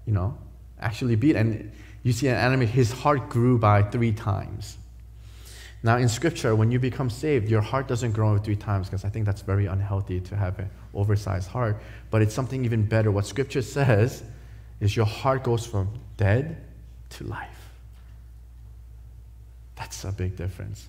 you 0.04 0.12
know, 0.12 0.37
actually 0.80 1.16
beat. 1.16 1.37
And 1.37 1.70
you 2.02 2.12
see 2.12 2.28
an 2.28 2.37
anime, 2.37 2.66
his 2.66 2.92
heart 2.92 3.28
grew 3.28 3.58
by 3.58 3.82
three 3.82 4.12
times. 4.12 4.78
Now, 5.82 5.96
in 5.96 6.08
scripture, 6.08 6.56
when 6.56 6.72
you 6.72 6.80
become 6.80 7.08
saved, 7.08 7.48
your 7.48 7.61
heart 7.61 7.87
doesn't 7.87 8.12
grow 8.12 8.37
three 8.38 8.56
times 8.56 8.88
because 8.88 9.04
I 9.04 9.11
think 9.11 9.26
that's 9.26 9.42
very 9.42 9.66
unhealthy 9.66 10.20
to 10.20 10.37
have 10.37 10.58
an 10.58 10.70
oversized 10.92 11.48
heart. 11.48 11.80
But 12.11 12.20
it's 12.22 12.34
something 12.34 12.64
even 12.64 12.84
better. 12.84 13.12
What 13.12 13.26
scripture 13.26 13.62
says 13.78 14.22
is 14.80 14.96
your 14.96 15.06
heart 15.06 15.44
goes 15.44 15.66
from 15.66 15.88
dead 16.16 16.56
to 17.11 17.24
life. 17.24 17.70
That's 19.76 20.04
a 20.04 20.11
big 20.11 20.37
difference. 20.37 20.88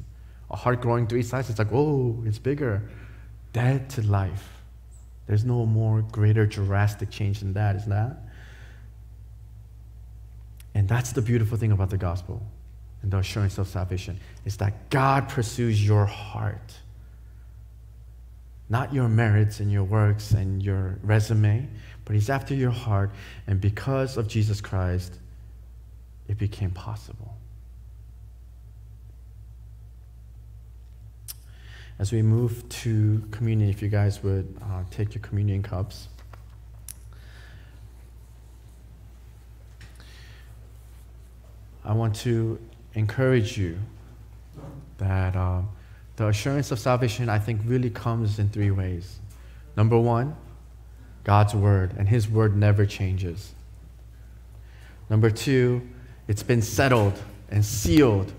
A 0.49 0.55
heart 0.55 0.81
growing 0.81 1.05
three 1.05 1.21
sizes, 1.21 1.51
it's 1.51 1.59
like, 1.59 1.71
oh, 1.71 2.23
it's 2.25 2.39
bigger. 2.39 2.81
Dead 3.53 3.89
to 3.91 4.01
life. 4.01 4.49
There's 5.27 5.45
no 5.45 5.67
more 5.67 6.01
greater 6.01 6.47
drastic 6.47 7.11
change 7.11 7.41
than 7.41 7.53
that, 7.53 7.75
isn't 7.75 7.89
that? 7.89 8.17
And 10.79 10.87
that's 10.87 11.11
the 11.11 11.21
beautiful 11.21 11.57
thing 11.57 11.73
about 11.73 11.89
the 11.89 11.97
gospel 11.97 12.41
and 13.01 13.11
the 13.11 13.17
assurance 13.17 13.57
of 13.57 13.67
salvation 13.67 14.17
is 14.45 14.55
that 14.57 14.89
God 14.89 15.27
pursues 15.27 15.85
your 15.85 16.05
heart. 16.05 16.73
Not 18.69 18.93
your 18.93 19.09
merits 19.09 19.59
and 19.59 19.69
your 19.69 19.83
works 19.83 20.31
and 20.31 20.63
your 20.63 20.97
resume, 21.03 21.67
but 22.05 22.13
He's 22.13 22.29
after 22.29 22.53
your 22.53 22.71
heart. 22.71 23.11
And 23.45 23.59
because 23.59 24.15
of 24.15 24.29
Jesus 24.29 24.61
Christ, 24.61 25.19
it 26.29 26.37
became 26.37 26.71
possible. 26.71 27.35
As 31.99 32.13
we 32.13 32.21
move 32.21 32.69
to 32.69 33.21
communion, 33.31 33.69
if 33.69 33.81
you 33.81 33.89
guys 33.89 34.23
would 34.23 34.55
uh, 34.61 34.83
take 34.91 35.13
your 35.13 35.21
communion 35.23 35.61
cups. 35.61 36.07
I 41.83 41.93
want 41.93 42.15
to 42.17 42.59
encourage 42.93 43.57
you 43.57 43.77
that 44.97 45.35
um, 45.35 45.69
the 46.17 46.27
assurance 46.27 46.71
of 46.71 46.79
salvation, 46.79 47.29
I 47.29 47.39
think, 47.39 47.61
really 47.65 47.89
comes 47.89 48.39
in 48.39 48.49
three 48.49 48.71
ways. 48.71 49.19
Number 49.77 49.97
one, 49.97 50.35
God's 51.23 51.55
word, 51.55 51.93
and 51.97 52.07
his 52.07 52.27
word 52.27 52.55
never 52.57 52.85
changes. 52.85 53.53
Number 55.09 55.29
two, 55.29 55.87
it's 56.27 56.43
been 56.43 56.61
settled 56.61 57.21
and 57.49 57.65
sealed 57.65 58.31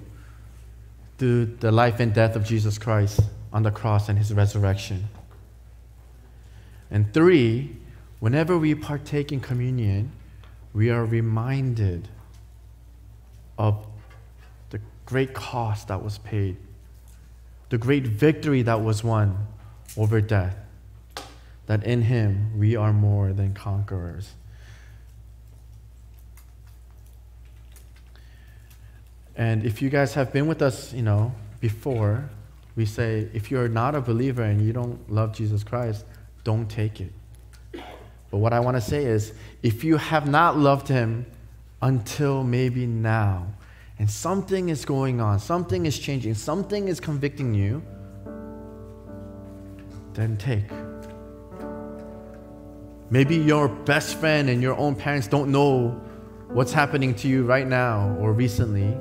through 1.18 1.46
the 1.60 1.72
life 1.72 2.00
and 2.00 2.14
death 2.14 2.36
of 2.36 2.44
Jesus 2.44 2.78
Christ 2.78 3.20
on 3.52 3.62
the 3.62 3.70
cross 3.70 4.08
and 4.08 4.18
his 4.18 4.32
resurrection. 4.32 5.08
And 6.90 7.12
three, 7.12 7.76
whenever 8.20 8.58
we 8.58 8.74
partake 8.74 9.32
in 9.32 9.40
communion, 9.40 10.12
we 10.72 10.90
are 10.90 11.04
reminded 11.04 12.08
of 13.60 13.86
the 14.70 14.80
great 15.04 15.34
cost 15.34 15.88
that 15.88 16.02
was 16.02 16.16
paid, 16.16 16.56
the 17.68 17.76
great 17.76 18.06
victory 18.06 18.62
that 18.62 18.82
was 18.82 19.04
won 19.04 19.46
over 19.98 20.22
death, 20.22 20.56
that 21.66 21.84
in 21.84 22.00
him 22.00 22.58
we 22.58 22.74
are 22.74 22.90
more 22.90 23.34
than 23.34 23.52
conquerors. 23.52 24.32
And 29.36 29.64
if 29.66 29.82
you 29.82 29.90
guys 29.90 30.14
have 30.14 30.32
been 30.32 30.46
with 30.46 30.62
us, 30.62 30.94
you 30.94 31.02
know, 31.02 31.34
before, 31.60 32.30
we 32.76 32.86
say 32.86 33.28
if 33.34 33.50
you're 33.50 33.68
not 33.68 33.94
a 33.94 34.00
believer 34.00 34.42
and 34.42 34.62
you 34.62 34.72
don't 34.72 34.98
love 35.12 35.34
Jesus 35.34 35.62
Christ, 35.62 36.06
don't 36.44 36.66
take 36.66 36.98
it. 37.02 37.12
But 38.30 38.38
what 38.38 38.54
I 38.54 38.60
want 38.60 38.78
to 38.78 38.80
say 38.80 39.04
is 39.04 39.34
if 39.62 39.84
you 39.84 39.98
have 39.98 40.26
not 40.26 40.56
loved 40.56 40.88
him 40.88 41.26
until 41.82 42.44
maybe 42.44 42.86
now, 42.86 43.46
and 43.98 44.10
something 44.10 44.68
is 44.68 44.84
going 44.84 45.20
on, 45.20 45.38
something 45.38 45.86
is 45.86 45.98
changing, 45.98 46.34
something 46.34 46.88
is 46.88 47.00
convicting 47.00 47.54
you, 47.54 47.82
then 50.14 50.36
take. 50.36 50.70
Maybe 53.10 53.36
your 53.36 53.68
best 53.68 54.16
friend 54.16 54.48
and 54.48 54.62
your 54.62 54.76
own 54.76 54.94
parents 54.94 55.26
don't 55.26 55.50
know 55.50 56.00
what's 56.48 56.72
happening 56.72 57.14
to 57.16 57.28
you 57.28 57.44
right 57.44 57.66
now 57.66 58.16
or 58.20 58.32
recently, 58.32 58.96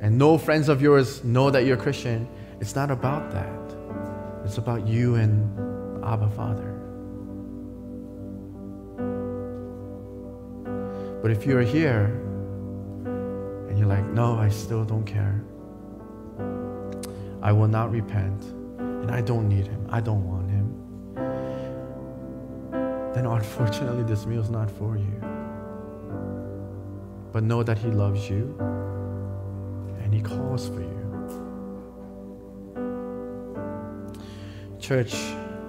and 0.00 0.16
no 0.18 0.38
friends 0.38 0.68
of 0.68 0.82
yours 0.82 1.22
know 1.24 1.50
that 1.50 1.64
you're 1.64 1.76
Christian. 1.76 2.28
It's 2.60 2.74
not 2.74 2.90
about 2.90 3.30
that. 3.30 3.76
It's 4.44 4.58
about 4.58 4.86
you 4.86 5.14
and 5.14 6.04
Abba 6.04 6.30
Father. 6.30 6.69
But 11.22 11.30
if 11.30 11.44
you're 11.44 11.62
here 11.62 12.04
and 13.68 13.78
you're 13.78 13.86
like, 13.86 14.06
no, 14.06 14.38
I 14.38 14.48
still 14.48 14.84
don't 14.84 15.04
care, 15.04 15.44
I 17.42 17.52
will 17.52 17.68
not 17.68 17.90
repent, 17.90 18.42
and 18.78 19.10
I 19.10 19.20
don't 19.20 19.48
need 19.48 19.66
him, 19.66 19.86
I 19.90 20.00
don't 20.00 20.26
want 20.26 20.50
him, 20.50 20.74
then 23.14 23.26
unfortunately 23.26 24.04
this 24.04 24.24
meal 24.24 24.40
is 24.40 24.50
not 24.50 24.70
for 24.70 24.96
you. 24.96 25.20
But 27.32 27.44
know 27.44 27.62
that 27.62 27.76
he 27.78 27.88
loves 27.88 28.28
you 28.30 28.56
and 30.02 30.12
he 30.12 30.20
calls 30.22 30.68
for 30.68 30.80
you. 30.80 30.88
Church, 34.80 35.14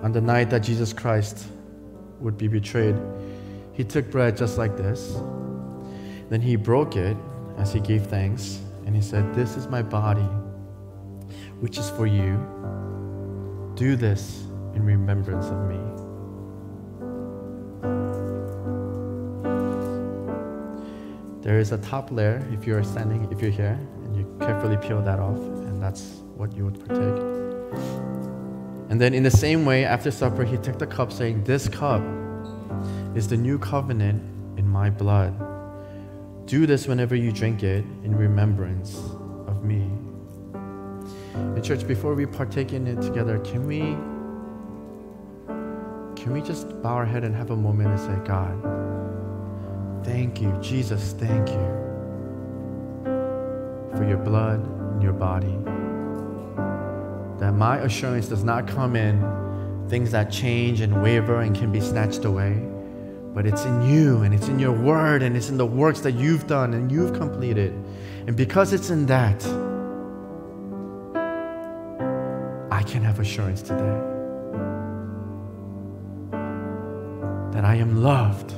on 0.01 0.11
the 0.11 0.21
night 0.21 0.49
that 0.49 0.59
Jesus 0.59 0.93
Christ 0.93 1.45
would 2.19 2.37
be 2.37 2.47
betrayed, 2.47 2.95
he 3.73 3.83
took 3.83 4.09
bread 4.09 4.37
just 4.37 4.57
like 4.57 4.77
this. 4.77 5.21
Then 6.32 6.39
he 6.39 6.55
broke 6.55 6.95
it 6.95 7.17
as 7.57 7.73
he 7.73 7.82
gave 7.82 8.05
thanks, 8.05 8.61
and 8.86 8.95
he 8.95 9.01
said, 9.01 9.36
This 9.36 9.57
is 9.57 9.67
my 9.67 9.82
body, 9.82 10.29
which 11.59 11.77
is 11.77 11.89
for 11.89 12.07
you. 12.07 12.39
Do 13.75 13.97
this 13.97 14.45
in 14.73 14.86
remembrance 14.86 15.47
of 15.47 15.57
me. 15.67 15.75
There 21.41 21.59
is 21.59 21.73
a 21.73 21.77
top 21.79 22.11
layer 22.11 22.47
if 22.53 22.65
you're 22.65 22.82
standing, 22.86 23.29
if 23.29 23.41
you're 23.41 23.51
here, 23.51 23.77
and 24.05 24.15
you 24.15 24.23
carefully 24.39 24.77
peel 24.77 25.01
that 25.01 25.19
off, 25.19 25.36
and 25.36 25.84
that's 25.84 26.21
what 26.38 26.55
you 26.55 26.63
would 26.63 26.79
partake. 26.79 27.21
And 28.89 29.01
then, 29.01 29.13
in 29.13 29.23
the 29.23 29.32
same 29.32 29.65
way, 29.65 29.84
after 29.84 30.11
supper, 30.11 30.45
he 30.45 30.55
took 30.55 30.79
the 30.79 30.88
cup, 30.88 31.11
saying, 31.11 31.43
This 31.43 31.67
cup 31.67 32.01
is 33.15 33.27
the 33.27 33.36
new 33.36 33.59
covenant 33.59 34.23
in 34.57 34.65
my 34.65 34.89
blood. 34.89 35.50
Do 36.51 36.65
this 36.65 36.85
whenever 36.85 37.15
you 37.15 37.31
drink 37.31 37.63
it 37.63 37.85
in 38.03 38.13
remembrance 38.13 38.97
of 39.47 39.63
me. 39.63 39.89
And 41.33 41.63
church, 41.63 41.87
before 41.87 42.13
we 42.13 42.25
partake 42.25 42.73
in 42.73 42.87
it 42.87 43.01
together, 43.01 43.39
can 43.39 43.65
we 43.65 43.79
can 46.21 46.33
we 46.33 46.41
just 46.41 46.67
bow 46.81 46.95
our 46.95 47.05
head 47.05 47.23
and 47.23 47.33
have 47.33 47.51
a 47.51 47.55
moment 47.55 47.91
and 47.91 47.99
say, 48.01 48.27
God, 48.27 50.03
thank 50.03 50.41
you, 50.41 50.51
Jesus, 50.61 51.13
thank 51.13 51.47
you 51.47 51.67
for 53.95 54.05
your 54.05 54.17
blood 54.17 54.59
and 54.59 55.01
your 55.01 55.13
body. 55.13 55.57
That 57.39 57.53
my 57.53 57.77
assurance 57.77 58.27
does 58.27 58.43
not 58.43 58.67
come 58.67 58.97
in 58.97 59.87
things 59.87 60.11
that 60.11 60.29
change 60.29 60.81
and 60.81 61.01
waver 61.01 61.39
and 61.39 61.55
can 61.55 61.71
be 61.71 61.79
snatched 61.79 62.25
away 62.25 62.61
but 63.34 63.45
it's 63.45 63.63
in 63.63 63.82
you 63.82 64.23
and 64.23 64.34
it's 64.34 64.47
in 64.47 64.59
your 64.59 64.73
word 64.73 65.23
and 65.23 65.38
it's 65.38 65.49
in 65.49 65.57
the 65.57 65.65
works 65.65 66.01
that 66.01 66.13
you've 66.13 66.47
done 66.47 66.73
and 66.73 66.91
you've 66.91 67.13
completed. 67.13 67.71
And 68.27 68.36
because 68.36 68.73
it's 68.73 68.89
in 68.89 69.05
that, 69.05 69.43
I 72.71 72.84
can 72.84 73.03
have 73.03 73.19
assurance 73.19 73.61
today 73.61 73.99
that 77.51 77.65
I 77.65 77.75
am 77.75 78.01
loved, 78.01 78.53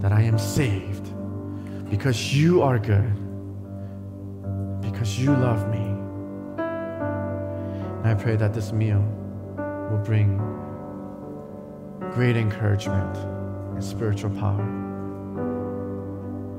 that 0.00 0.12
I 0.12 0.22
am 0.22 0.38
saved, 0.38 1.08
because 1.90 2.34
you 2.34 2.62
are 2.62 2.78
good, 2.78 3.12
because 4.80 5.18
you 5.18 5.30
love 5.30 5.68
me. 5.70 5.84
And 7.98 8.06
I 8.06 8.14
pray 8.14 8.36
that 8.36 8.54
this 8.54 8.72
meal 8.72 9.02
will 9.90 10.02
bring 10.04 10.38
great 12.12 12.36
encouragement 12.36 13.31
spiritual 13.82 14.30
power 14.30 14.62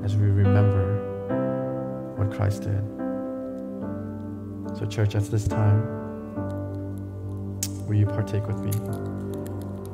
as 0.04 0.16
we 0.16 0.26
remember 0.26 2.14
what 2.16 2.30
Christ 2.30 2.62
did. 2.62 2.84
So, 4.78 4.86
church, 4.86 5.14
at 5.14 5.24
this 5.30 5.48
time, 5.48 5.82
will 7.86 7.94
you 7.94 8.06
partake 8.06 8.46
with 8.46 8.58
me? 8.58 8.72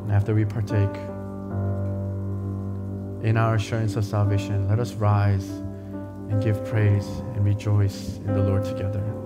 And 0.03 0.13
after 0.13 0.35
we 0.35 0.45
partake 0.45 0.97
in 3.23 3.37
our 3.37 3.55
assurance 3.55 3.97
of 3.97 4.05
salvation, 4.05 4.69
let 4.69 4.79
us 4.81 4.95
rise 4.95 5.49
and 5.49 6.43
give 6.43 6.65
praise 6.65 7.07
and 7.35 7.45
rejoice 7.45 8.17
in 8.17 8.33
the 8.33 8.43
Lord 8.43 8.65
together. 8.65 9.20